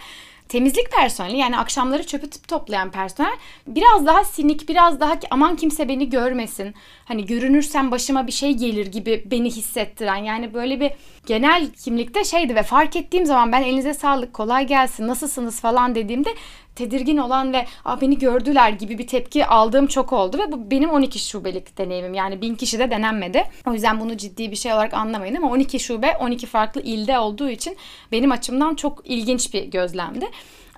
temizlik 0.48 0.92
personeli 0.92 1.36
yani 1.36 1.58
akşamları 1.58 2.06
çöpü 2.06 2.30
toplayan 2.30 2.90
personel 2.90 3.36
biraz 3.66 4.06
daha 4.06 4.24
sinik, 4.24 4.68
biraz 4.68 5.00
daha 5.00 5.14
aman 5.30 5.56
kimse 5.56 5.88
beni 5.88 6.10
görmesin. 6.10 6.74
Hani 7.04 7.26
görünürsem 7.26 7.90
başıma 7.90 8.26
bir 8.26 8.32
şey 8.32 8.52
gelir 8.52 8.86
gibi 8.86 9.22
beni 9.26 9.50
hissettiren 9.50 10.16
yani 10.16 10.54
böyle 10.54 10.80
bir 10.80 10.90
genel 11.26 11.70
kimlikte 11.84 12.24
şeydi 12.24 12.54
ve 12.54 12.62
fark 12.62 12.96
ettiğim 12.96 13.26
zaman 13.26 13.52
ben 13.52 13.62
elinize 13.62 13.94
sağlık, 13.94 14.32
kolay 14.34 14.66
gelsin, 14.66 15.08
nasılsınız 15.08 15.60
falan 15.60 15.94
dediğimde 15.94 16.30
tedirgin 16.78 17.16
olan 17.16 17.52
ve 17.52 17.66
Aa, 17.84 18.00
beni 18.00 18.18
gördüler 18.18 18.70
gibi 18.70 18.98
bir 18.98 19.06
tepki 19.06 19.46
aldığım 19.46 19.86
çok 19.86 20.12
oldu 20.12 20.38
ve 20.38 20.52
bu 20.52 20.70
benim 20.70 20.90
12 20.90 21.18
şubelik 21.18 21.78
deneyimim. 21.78 22.14
Yani 22.14 22.40
1000 22.42 22.54
kişi 22.54 22.78
de 22.78 22.90
denenmedi. 22.90 23.44
O 23.66 23.72
yüzden 23.72 24.00
bunu 24.00 24.16
ciddi 24.16 24.50
bir 24.50 24.56
şey 24.56 24.72
olarak 24.72 24.94
anlamayın 24.94 25.34
ama 25.34 25.50
12 25.50 25.80
şube 25.80 26.16
12 26.20 26.46
farklı 26.46 26.80
ilde 26.80 27.18
olduğu 27.18 27.48
için 27.50 27.76
benim 28.12 28.32
açımdan 28.32 28.74
çok 28.74 29.02
ilginç 29.04 29.54
bir 29.54 29.64
gözlemdi. 29.64 30.26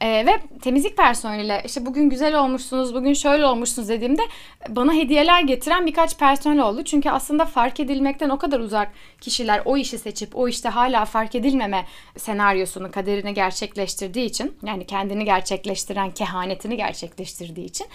Ee, 0.00 0.26
ve 0.26 0.40
temizlik 0.62 0.96
personeliyle 0.96 1.62
işte 1.64 1.86
bugün 1.86 2.10
güzel 2.10 2.40
olmuşsunuz, 2.40 2.94
bugün 2.94 3.14
şöyle 3.14 3.46
olmuşsunuz 3.46 3.88
dediğimde 3.88 4.22
bana 4.68 4.92
hediyeler 4.92 5.40
getiren 5.40 5.86
birkaç 5.86 6.18
personel 6.18 6.60
oldu. 6.60 6.84
Çünkü 6.84 7.10
aslında 7.10 7.44
fark 7.44 7.80
edilmekten 7.80 8.28
o 8.28 8.38
kadar 8.38 8.60
uzak 8.60 8.92
kişiler 9.20 9.62
o 9.64 9.76
işi 9.76 9.98
seçip 9.98 10.36
o 10.36 10.48
işte 10.48 10.68
hala 10.68 11.04
fark 11.04 11.34
edilmeme 11.34 11.86
senaryosunu, 12.16 12.90
kaderini 12.90 13.34
gerçekleştirdiği 13.34 14.26
için 14.26 14.56
yani 14.62 14.86
kendini 14.86 15.24
gerçekleştiren 15.24 16.10
kehanetini 16.10 16.76
gerçekleştirdiği 16.76 17.66
için 17.66 17.86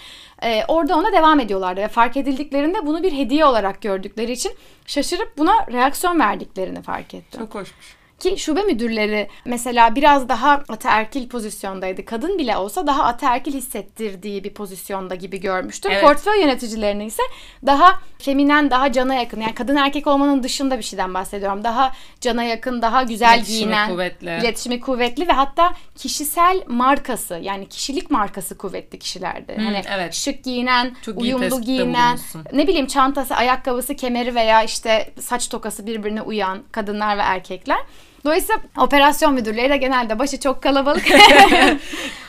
e, 0.42 0.64
orada 0.68 0.96
ona 0.96 1.12
devam 1.12 1.40
ediyorlardı 1.40 1.80
ve 1.80 1.88
fark 1.88 2.16
edildiklerinde 2.16 2.86
bunu 2.86 3.02
bir 3.02 3.12
hediye 3.12 3.44
olarak 3.44 3.82
gördükleri 3.82 4.32
için 4.32 4.52
şaşırıp 4.86 5.38
buna 5.38 5.66
reaksiyon 5.72 6.20
verdiklerini 6.20 6.82
fark 6.82 7.14
ettim. 7.14 7.40
Çok 7.40 7.54
hoşmuş. 7.54 7.95
Ki 8.18 8.38
şube 8.38 8.62
müdürleri 8.62 9.28
mesela 9.44 9.94
biraz 9.94 10.28
daha 10.28 10.62
ataerkil 10.68 11.28
pozisyondaydı. 11.28 12.04
Kadın 12.04 12.38
bile 12.38 12.56
olsa 12.56 12.86
daha 12.86 13.04
ataerkil 13.04 13.54
hissettirdiği 13.54 14.44
bir 14.44 14.54
pozisyonda 14.54 15.14
gibi 15.14 15.40
görmüştüm. 15.40 15.92
Evet. 15.92 16.02
Portföy 16.02 16.40
yöneticilerini 16.40 17.06
ise 17.06 17.22
daha 17.66 18.00
feminen, 18.18 18.70
daha 18.70 18.92
cana 18.92 19.14
yakın. 19.14 19.40
Yani 19.40 19.54
kadın 19.54 19.76
erkek 19.76 20.06
olmanın 20.06 20.42
dışında 20.42 20.78
bir 20.78 20.82
şeyden 20.82 21.14
bahsediyorum. 21.14 21.64
Daha 21.64 21.92
cana 22.20 22.42
yakın, 22.42 22.82
daha 22.82 23.02
güzel 23.02 23.36
İletişimi 23.36 23.58
giyinen, 23.58 23.88
kuvvetli. 23.88 24.38
iletişimi 24.40 24.80
kuvvetli 24.80 25.28
ve 25.28 25.32
hatta 25.32 25.74
kişisel 25.96 26.62
markası 26.66 27.38
yani 27.42 27.68
kişilik 27.68 28.10
markası 28.10 28.58
kuvvetli 28.58 28.98
kişilerdi. 28.98 29.56
hani 29.56 29.82
evet. 29.94 30.14
şık 30.14 30.44
giyinen, 30.44 30.96
Çok 31.02 31.20
uyumlu 31.20 31.60
giyinen, 31.60 32.18
ne 32.52 32.66
bileyim 32.66 32.86
çantası, 32.86 33.36
ayakkabısı, 33.36 33.96
kemeri 33.96 34.34
veya 34.34 34.62
işte 34.62 35.12
saç 35.20 35.48
tokası 35.48 35.86
birbirine 35.86 36.22
uyan 36.22 36.62
kadınlar 36.72 37.18
ve 37.18 37.22
erkekler. 37.22 37.78
Dolayısıyla 38.26 38.60
operasyon 38.78 39.34
müdürleri 39.34 39.70
de 39.70 39.76
genelde 39.76 40.18
başı 40.18 40.40
çok 40.40 40.62
kalabalık. 40.62 41.04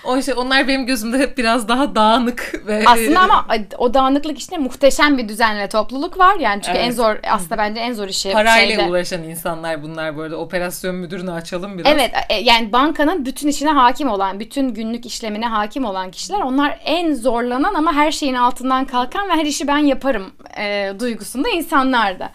O 0.08 0.22
şey, 0.22 0.34
onlar 0.38 0.68
benim 0.68 0.86
gözümde 0.86 1.18
hep 1.20 1.38
biraz 1.38 1.68
daha 1.68 1.96
dağınık 1.96 2.62
ve 2.68 2.84
aslında 2.86 3.20
ama 3.20 3.48
o 3.78 3.94
dağınıklık 3.94 4.40
içinde 4.40 4.58
muhteşem 4.58 5.18
bir 5.18 5.30
düzen 5.30 5.60
ve 5.60 5.70
topluluk 5.70 6.18
var. 6.18 6.36
Yani 6.40 6.62
çünkü 6.62 6.78
Evet. 6.78 6.88
en 6.88 6.92
zor 6.92 7.16
aslında 7.30 7.58
bence 7.58 7.80
en 7.80 7.94
zor 7.94 8.08
işi 8.08 8.32
parayla 8.32 8.68
şeyde. 8.68 8.90
uğraşan 8.90 9.24
insanlar 9.24 9.84
bunlar 9.84 10.18
bu 10.18 10.22
arada. 10.22 10.38
Operasyon 10.38 10.96
müdürünü 10.96 11.32
açalım 11.32 11.78
biraz. 11.78 11.94
Evet 11.94 12.12
e, 12.30 12.36
yani 12.36 12.72
bankanın 12.72 13.26
bütün 13.26 13.48
işine 13.48 13.70
hakim 13.70 14.10
olan, 14.10 14.40
bütün 14.40 14.74
günlük 14.74 15.06
işlemine 15.06 15.48
hakim 15.48 15.86
olan 15.86 16.12
kişiler 16.12 16.40
onlar 16.40 16.80
en 16.86 17.14
zorlanan 17.14 17.74
ama 17.74 17.94
her 17.94 18.12
şeyin 18.12 18.36
altından 18.36 18.86
kalkan 18.86 19.30
ve 19.30 19.34
her 19.34 19.46
işi 19.46 19.68
ben 19.68 19.78
yaparım 19.78 20.32
e, 20.58 20.94
duygusunda 21.00 21.50
insanlardı. 21.50 22.30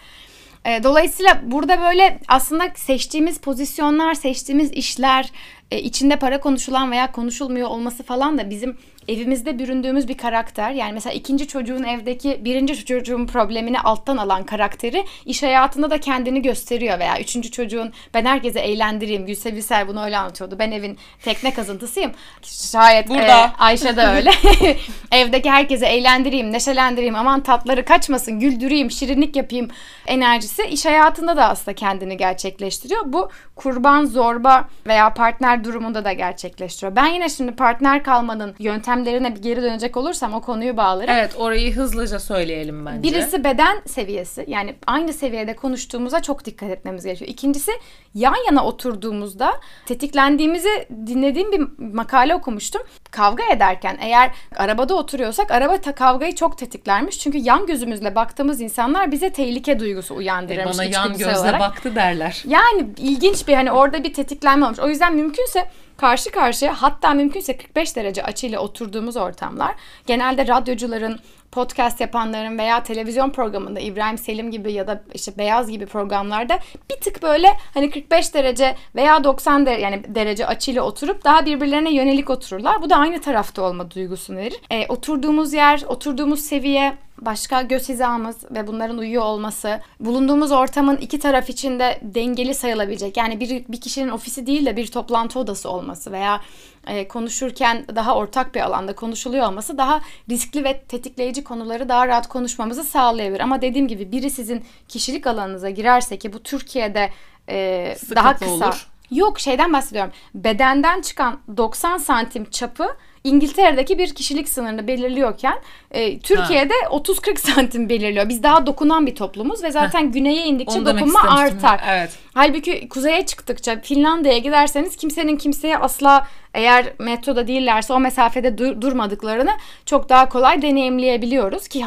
E, 0.65 0.83
dolayısıyla 0.83 1.41
burada 1.45 1.81
böyle 1.81 2.19
aslında 2.29 2.71
seçtiğimiz 2.75 3.39
pozisyonlar, 3.39 4.15
seçtiğimiz 4.15 4.73
işler, 4.73 5.33
e, 5.71 5.81
içinde 5.81 6.17
para 6.17 6.41
konuşulan 6.41 6.91
veya 6.91 7.13
konuşulmuyor 7.13 7.69
olması 7.69 8.03
falan 8.03 8.39
da 8.39 8.51
bizim 8.51 8.77
evimizde 9.09 9.59
büründüğümüz 9.59 10.09
bir 10.09 10.17
karakter. 10.17 10.71
Yani 10.71 10.93
mesela 10.93 11.13
ikinci 11.13 11.49
çocuğun 11.49 11.83
evdeki 11.83 12.41
birinci 12.45 12.85
çocuğun 12.85 13.27
problemini 13.27 13.81
alttan 13.81 14.17
alan 14.17 14.45
karakteri 14.45 15.05
iş 15.27 15.43
hayatında 15.43 15.91
da 15.91 16.01
kendini 16.01 16.43
gösteriyor 16.43 16.99
veya 16.99 17.21
üçüncü 17.21 17.51
çocuğun 17.51 17.93
ben 18.15 18.25
herkese 18.25 18.61
eğlendireyim. 18.61 19.27
Gülse 19.27 19.57
Birsel 19.57 19.89
bunu 19.89 20.05
öyle 20.05 20.19
anlatıyordu. 20.19 20.59
Ben 20.59 20.71
evin 20.71 20.99
tekne 21.25 21.55
kazıntısıyım. 21.55 22.13
Şayet 22.43 23.09
Burada. 23.09 23.45
e, 23.45 23.51
Ayşe 23.59 23.97
de 23.97 24.03
öyle. 24.03 24.31
Evdeki 25.13 25.51
herkese 25.51 25.87
eğlendireyim, 25.87 26.53
neşelendireyim, 26.53 27.15
aman 27.15 27.43
tatları 27.43 27.85
kaçmasın, 27.85 28.41
güldüreyim, 28.41 28.91
şirinlik 28.91 29.37
yapayım 29.37 29.69
enerjisi 30.07 30.63
iş 30.63 30.85
hayatında 30.85 31.37
da 31.37 31.49
aslında 31.49 31.75
kendini 31.75 32.17
gerçekleştiriyor. 32.17 33.01
Bu 33.07 33.31
kurban, 33.57 34.05
zorba 34.05 34.69
veya 34.87 35.15
partner 35.15 35.65
durumunda 35.65 36.05
da 36.05 36.13
gerçekleştiriyor. 36.13 36.97
Ben 36.97 37.07
yine 37.07 37.29
şimdi 37.29 37.53
partner 37.57 38.05
kalmanın 38.05 38.55
yöntemlerine 38.99 39.37
bir 39.37 39.43
geri 39.43 39.63
dönecek 39.63 39.97
olursam 39.97 40.35
o 40.35 40.41
konuyu 40.41 40.77
bağlarım. 40.77 41.11
Evet 41.11 41.35
orayı 41.37 41.75
hızlıca 41.75 42.19
söyleyelim 42.19 42.87
bence. 42.87 43.03
Birisi 43.03 43.45
beden 43.45 43.83
seviyesi 43.87 44.45
yani 44.49 44.75
aynı 44.87 45.13
seviyede 45.13 45.57
konuştuğumuza 45.57 46.23
çok 46.23 46.45
dikkat 46.45 46.71
etmemiz 46.71 47.05
gerekiyor. 47.05 47.31
İkincisi 47.31 47.73
yan 48.15 48.37
yana 48.47 48.65
oturduğumuzda 48.65 49.53
tetiklendiğimizi 49.87 50.89
dinlediğim 51.07 51.53
bir 51.53 51.85
makale 51.95 52.35
okumuştum. 52.35 52.83
Kavga 53.13 53.45
ederken 53.53 53.99
eğer 54.01 54.31
arabada 54.57 54.95
oturuyorsak 54.95 55.51
araba 55.51 55.77
ta 55.81 55.95
kavgayı 55.95 56.35
çok 56.35 56.59
tetiklermiş. 56.59 57.19
Çünkü 57.19 57.39
yan 57.39 57.67
gözümüzle 57.67 58.15
baktığımız 58.15 58.61
insanlar 58.61 59.13
bize 59.13 59.33
tehlike 59.33 59.79
duygusu 59.81 60.15
E, 60.15 60.17
uyandırırmış. 60.17 60.79
Bana 60.79 60.85
yan 60.85 61.09
gözle 61.13 61.39
olarak. 61.39 61.61
baktı 61.61 61.95
derler. 61.95 62.43
Yani 62.47 62.87
ilginç 62.99 63.49
bir 63.49 63.55
hani 63.55 63.73
orada 63.73 64.05
bir 64.05 64.15
tetiklenme 64.15 64.65
olmuş. 64.67 64.79
O 64.79 64.89
yüzden 64.89 65.15
mümkünse 65.15 65.71
karşı 65.97 66.31
karşıya 66.31 66.83
hatta 66.83 67.15
mümkünse 67.15 67.57
45 67.57 67.97
derece 67.97 68.23
açıyla 68.25 68.61
oturduğumuz 68.61 69.17
ortamlar 69.17 69.75
genelde 70.07 70.47
radyocuların 70.47 71.19
podcast 71.53 72.01
yapanların 72.01 72.59
veya 72.59 72.83
televizyon 72.83 73.31
programında 73.31 73.81
İbrahim 73.81 74.19
Selim 74.19 74.51
gibi 74.51 74.73
ya 74.73 74.87
da 74.87 75.03
işte 75.15 75.33
Beyaz 75.39 75.71
gibi 75.71 75.87
programlarda 75.87 76.59
bir 76.91 76.97
tık 77.01 77.23
böyle 77.23 77.49
hani 77.75 77.91
45 77.91 78.35
derece 78.35 78.77
veya 78.95 79.25
90 79.25 79.67
derece 79.67 79.83
yani 79.83 80.03
derece 80.15 80.47
açıyla 80.47 80.83
oturup 80.83 81.25
daha 81.25 81.47
birbirlerine 81.47 81.95
yönelik 81.95 82.31
otururlar. 82.31 82.83
Bu 82.83 82.91
da 82.91 82.97
aynı 82.97 83.21
tarafta 83.21 83.63
olma 83.63 83.91
duygusunu 83.91 84.37
verir. 84.37 84.61
E, 84.71 84.87
oturduğumuz 84.87 85.53
yer, 85.53 85.83
oturduğumuz 85.87 86.41
seviye, 86.41 86.95
başka 87.27 87.63
göz 87.63 87.89
hizamız 87.89 88.37
ve 88.51 88.67
bunların 88.67 88.99
uyuyor 88.99 89.23
olması, 89.23 89.81
bulunduğumuz 90.01 90.53
ortamın 90.53 90.97
iki 90.97 91.19
taraf 91.19 91.51
içinde 91.51 91.99
dengeli 92.03 92.55
sayılabilecek. 92.55 93.17
Yani 93.17 93.41
bir, 93.41 93.65
bir 93.69 93.81
kişinin 93.81 94.09
ofisi 94.09 94.47
değil 94.47 94.67
de 94.67 94.77
bir 94.77 94.87
toplantı 94.87 95.39
odası 95.39 95.71
olması 95.71 96.13
veya 96.13 96.41
e, 96.87 97.09
konuşurken 97.09 97.87
daha 97.97 98.17
ortak 98.17 98.55
bir 98.55 98.61
alanda 98.61 98.95
konuşuluyor 98.95 99.47
olması 99.47 99.79
daha 99.79 100.01
riskli 100.31 100.65
ve 100.65 100.81
tetikleyici 100.81 101.45
konuları 101.45 101.89
daha 101.89 102.09
rahat 102.09 102.29
konuşmamızı 102.29 102.85
sağlayabilir. 102.85 103.41
Ama 103.41 103.63
dediğim 103.63 103.89
gibi 103.89 104.13
biri 104.13 104.31
sizin 104.31 104.65
kişilik 104.89 105.27
alanınıza 105.27 105.71
girerse 105.71 106.19
ki 106.19 106.33
bu 106.33 106.43
Türkiye'de 106.43 107.11
e, 107.49 107.95
Sıkıntı 107.99 108.17
daha 108.17 108.37
kısa. 108.37 108.51
olur. 108.51 108.89
Yok 109.11 109.41
şeyden 109.41 109.73
bahsediyorum. 109.73 110.13
Bedenden 110.35 111.01
çıkan 111.01 111.41
90 111.57 111.99
santim 111.99 112.51
çapı 112.51 112.97
İngiltere'deki 113.25 113.99
bir 113.99 114.15
kişilik 114.15 114.49
sınırını 114.49 114.89
belirliyorken 114.89 115.55
e, 115.91 116.19
Türkiye'de 116.19 116.75
30-40 116.91 117.39
santim 117.39 117.89
belirliyor. 117.89 118.29
Biz 118.29 118.43
daha 118.43 118.67
dokunan 118.67 119.07
bir 119.07 119.15
toplumuz 119.15 119.63
ve 119.63 119.71
zaten 119.71 120.13
güneye 120.13 120.47
indikçe 120.47 120.79
Onu 120.79 120.87
dokunma 120.87 121.21
artar. 121.21 121.81
Evet. 121.89 122.11
Halbuki 122.35 122.89
kuzeye 122.89 123.27
çıktıkça 123.27 123.81
Finlandiya'ya 123.81 124.39
giderseniz 124.39 124.97
kimsenin 124.97 125.37
kimseye 125.37 125.79
asla 125.79 126.27
eğer 126.55 126.93
metroda 126.99 127.47
değillerse 127.47 127.93
o 127.93 128.01
mesafede 128.01 128.59
dur- 128.59 128.81
durmadıklarını 128.81 129.51
çok 129.87 130.09
daha 130.09 130.29
kolay 130.29 130.63
deneyimleyebiliyoruz 130.63 131.69
ki 131.69 131.85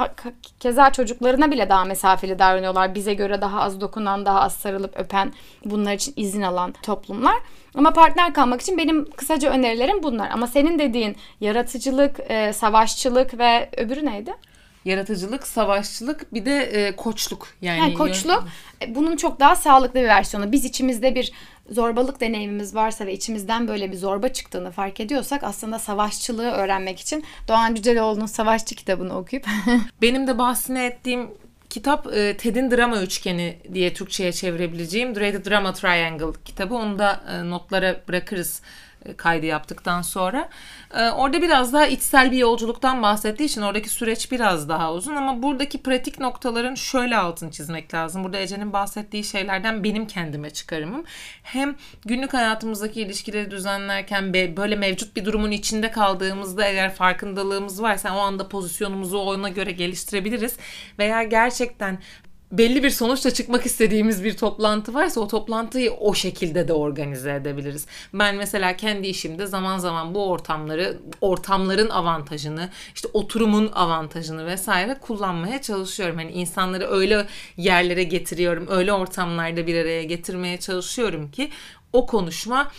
keza 0.60 0.92
çocuklarına 0.92 1.52
bile 1.52 1.70
daha 1.70 1.86
mesafeli 1.86 2.40
davranıyorlar. 2.40 2.96
Bize 2.96 3.14
göre 3.14 3.42
daha 3.42 3.62
az 3.62 3.82
dokunan, 3.82 4.26
daha 4.26 4.42
az 4.42 4.54
sarılıp 4.54 5.00
öpen, 5.00 5.34
bunlar 5.66 5.94
için 5.94 6.14
izin 6.16 6.42
alan 6.42 6.72
toplumlar. 6.84 7.36
Ama 7.76 7.94
partner 7.94 8.34
kalmak 8.34 8.62
için 8.62 8.78
benim 8.78 9.12
kısaca 9.12 9.52
önerilerim 9.52 10.04
bunlar. 10.04 10.30
Ama 10.30 10.48
senin 10.48 10.80
dediğin 10.80 11.16
yaratıcılık, 11.42 12.20
e, 12.30 12.54
savaşçılık 12.54 13.40
ve 13.40 13.70
öbürü 13.78 14.06
neydi? 14.06 14.34
Yaratıcılık, 14.86 15.48
savaşçılık 15.48 16.34
bir 16.34 16.46
de 16.46 16.60
e, 16.60 16.96
koçluk. 16.96 17.48
Yani, 17.62 17.80
Yani 17.80 17.94
koçluk 17.94 18.48
e, 18.82 18.96
bunun 18.96 19.16
çok 19.16 19.40
daha 19.40 19.56
sağlıklı 19.56 20.00
bir 20.00 20.08
versiyonu. 20.08 20.52
Biz 20.52 20.66
içimizde 20.66 21.16
bir 21.16 21.32
zorbalık 21.70 22.22
deneyimimiz 22.22 22.76
varsa 22.76 23.06
ve 23.06 23.14
içimizden 23.14 23.68
böyle 23.68 23.92
bir 23.92 23.98
zorba 23.98 24.28
çıktığını 24.28 24.72
fark 24.72 25.00
ediyorsak 25.00 25.44
aslında 25.44 25.80
savaşçılığı 25.80 26.52
öğrenmek 26.52 27.00
için 27.00 27.26
Doğan 27.48 27.76
Cüceloğlu'nun 27.76 28.26
Savaşçı 28.26 28.76
kitabını 28.76 29.18
okuyup 29.18 29.46
Benim 30.02 30.28
de 30.28 30.38
bahsini 30.38 30.80
ettiğim 30.80 31.30
kitap 31.70 32.14
e, 32.14 32.38
Ted'in 32.38 32.72
Drama 32.72 33.02
Üçgeni 33.02 33.58
diye 33.74 33.94
Türkçe'ye 33.94 34.32
çevirebileceğim 34.32 35.14
The 35.14 35.46
Drama 35.46 35.74
Triangle 35.74 36.42
kitabı. 36.46 36.76
Onu 36.76 37.00
da 37.00 37.24
e, 37.32 37.50
notlara 37.50 38.02
bırakırız 38.08 38.62
kaydı 39.18 39.46
yaptıktan 39.46 40.02
sonra. 40.02 40.50
E, 40.94 41.10
orada 41.10 41.42
biraz 41.42 41.74
daha 41.74 41.88
içsel 41.88 42.32
bir 42.32 42.38
yolculuktan 42.38 43.02
bahsettiği 43.02 43.50
için 43.50 43.62
oradaki 43.62 43.90
süreç 43.90 44.32
biraz 44.32 44.70
daha 44.70 44.94
uzun 44.94 45.16
ama 45.16 45.44
buradaki 45.44 45.84
pratik 45.84 46.20
noktaların 46.20 46.76
şöyle 46.76 47.18
altını 47.18 47.52
çizmek 47.52 47.94
lazım. 47.94 48.24
Burada 48.24 48.38
Ece'nin 48.38 48.74
bahsettiği 48.74 49.24
şeylerden 49.24 49.84
benim 49.84 50.08
kendime 50.08 50.50
çıkarımım. 50.50 51.04
Hem 51.44 51.76
günlük 52.06 52.34
hayatımızdaki 52.34 53.02
ilişkileri 53.02 53.52
düzenlerken 53.52 54.34
böyle 54.34 54.76
mevcut 54.76 55.16
bir 55.16 55.26
durumun 55.26 55.52
içinde 55.52 55.92
kaldığımızda 55.92 56.66
eğer 56.66 56.94
farkındalığımız 56.94 57.82
varsa 57.82 58.16
o 58.16 58.20
anda 58.20 58.50
pozisyonumuzu 58.50 59.18
ona 59.18 59.50
göre 59.50 59.72
geliştirebiliriz. 59.72 60.58
Veya 61.00 61.24
gerçekten 61.24 62.00
belli 62.58 62.84
bir 62.84 62.90
sonuçla 62.90 63.32
çıkmak 63.32 63.66
istediğimiz 63.66 64.24
bir 64.24 64.38
toplantı 64.38 64.94
varsa 64.94 65.22
o 65.22 65.28
toplantıyı 65.28 65.92
o 65.92 66.14
şekilde 66.14 66.68
de 66.68 66.74
organize 66.74 67.34
edebiliriz. 67.34 67.86
Ben 68.14 68.36
mesela 68.36 68.78
kendi 68.78 69.08
işimde 69.08 69.46
zaman 69.46 69.78
zaman 69.78 70.16
bu 70.16 70.30
ortamları, 70.30 70.98
ortamların 71.22 71.90
avantajını, 71.90 72.70
işte 72.96 73.08
oturumun 73.14 73.72
avantajını 73.72 74.46
vesaire 74.46 74.98
kullanmaya 75.02 75.62
çalışıyorum. 75.62 76.16
Hani 76.16 76.32
insanları 76.32 76.88
öyle 76.88 77.26
yerlere 77.58 78.04
getiriyorum, 78.04 78.68
öyle 78.70 78.94
ortamlarda 78.94 79.68
bir 79.68 79.76
araya 79.76 80.04
getirmeye 80.04 80.60
çalışıyorum 80.60 81.32
ki 81.32 81.50
o 81.94 82.06
konuşma 82.06 82.72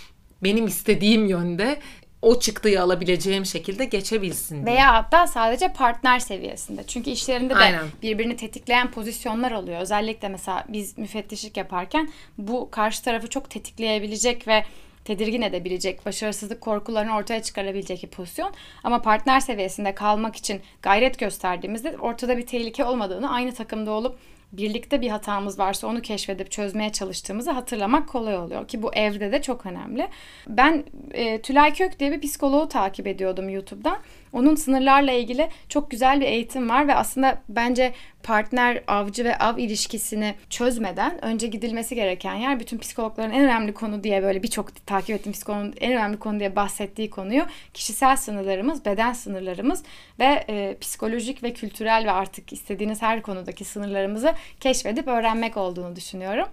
benim 0.43 0.67
istediğim 0.67 1.27
yönde 1.27 1.79
o 2.27 2.41
çıktıyı 2.41 2.83
alabileceğim 2.83 3.47
şekilde 3.47 3.85
geçebilsin 3.85 4.67
diye. 4.67 4.77
veya 4.77 4.95
hatta 4.95 5.27
sadece 5.27 5.73
partner 5.73 6.19
seviyesinde. 6.19 6.85
Çünkü 6.87 7.11
işlerinde 7.11 7.55
de 7.55 7.59
Aynen. 7.59 7.85
birbirini 8.03 8.37
tetikleyen 8.37 8.91
pozisyonlar 8.91 9.53
oluyor. 9.53 9.81
Özellikle 9.81 10.29
mesela 10.29 10.65
biz 10.69 10.99
müfettişlik 10.99 11.57
yaparken 11.57 12.11
bu 12.39 12.71
karşı 12.71 13.03
tarafı 13.05 13.29
çok 13.29 13.51
tetikleyebilecek 13.51 14.49
ve 14.49 14.65
tedirgin 15.05 15.43
edebilecek, 15.43 16.07
başarısızlık 16.07 16.61
korkularını 16.61 17.17
ortaya 17.17 17.43
çıkarabilecek 17.43 18.03
bir 18.03 18.09
pozisyon. 18.09 18.55
Ama 18.85 19.03
partner 19.03 19.41
seviyesinde 19.41 19.95
kalmak 19.95 20.37
için 20.37 20.61
gayret 20.83 21.19
gösterdiğimizde 21.19 21.97
ortada 22.01 22.39
bir 22.39 22.47
tehlike 22.47 22.85
olmadığını, 22.85 23.33
aynı 23.33 23.55
takımda 23.55 23.91
olup 23.91 24.19
birlikte 24.57 25.01
bir 25.01 25.09
hatamız 25.09 25.59
varsa 25.59 25.87
onu 25.87 26.03
keşfedip 26.03 26.51
çözmeye 26.51 26.93
çalıştığımızı 26.93 27.51
hatırlamak 27.51 28.09
kolay 28.09 28.39
oluyor 28.39 28.69
ki 28.69 28.83
bu 28.83 28.95
evde 28.95 29.33
de 29.33 29.43
çok 29.43 29.67
önemli. 29.67 30.09
Ben 30.49 30.85
e, 31.11 31.43
Tülay 31.43 31.75
Kök 31.75 32.01
diye 32.01 32.13
bir 32.13 32.21
psikoloğu 32.21 32.69
takip 32.69 33.07
ediyordum 33.07 33.49
YouTube'dan. 33.49 33.99
Onun 34.37 34.55
sınırlarla 34.55 35.13
ilgili 35.13 35.49
çok 35.69 35.91
güzel 35.91 36.21
bir 36.21 36.27
eğitim 36.27 36.69
var 36.69 36.89
ve 36.89 36.95
aslında 36.95 37.43
bence 37.49 37.93
partner 38.23 38.83
avcı 38.87 39.25
ve 39.25 39.39
av 39.39 39.59
ilişkisini 39.59 40.35
çözmeden 40.51 41.25
önce 41.25 41.47
gidilmesi 41.47 41.95
gereken 41.95 42.35
yer 42.35 42.61
bütün 42.61 42.79
psikologların 42.79 43.31
en 43.31 43.45
önemli 43.45 43.75
konu 43.75 44.05
diye 44.05 44.23
böyle 44.23 44.43
birçok 44.43 44.87
takip 44.87 45.17
ettiğim 45.17 45.33
psikologun 45.33 45.75
en 45.81 45.93
önemli 45.93 46.19
konu 46.19 46.41
diye 46.41 46.57
bahsettiği 46.57 47.11
konuyu 47.11 47.47
kişisel 47.75 48.17
sınırlarımız, 48.17 48.85
beden 48.85 49.13
sınırlarımız 49.13 49.83
ve 50.19 50.45
e, 50.49 50.77
psikolojik 50.81 51.43
ve 51.43 51.53
kültürel 51.53 52.05
ve 52.07 52.11
artık 52.11 52.53
istediğiniz 52.53 53.03
her 53.03 53.23
konudaki 53.23 53.65
sınırlarımızı 53.65 54.35
keşfedip 54.61 55.09
öğrenmek 55.09 55.57
olduğunu 55.57 55.97
düşünüyorum. 55.97 56.49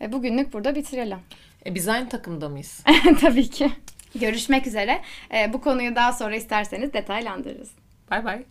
E, 0.00 0.12
bugünlük 0.12 0.52
burada 0.52 0.74
bitirelim. 0.74 1.18
E, 1.66 1.74
biz 1.74 1.88
aynı 1.88 2.08
takımda 2.08 2.48
mıyız? 2.48 2.84
Tabii 3.20 3.50
ki. 3.50 3.70
Görüşmek 4.14 4.66
üzere. 4.66 5.00
E, 5.34 5.52
bu 5.52 5.60
konuyu 5.60 5.96
daha 5.96 6.12
sonra 6.12 6.36
isterseniz 6.36 6.92
detaylandırırız. 6.92 7.70
Bay 8.10 8.24
bay. 8.24 8.42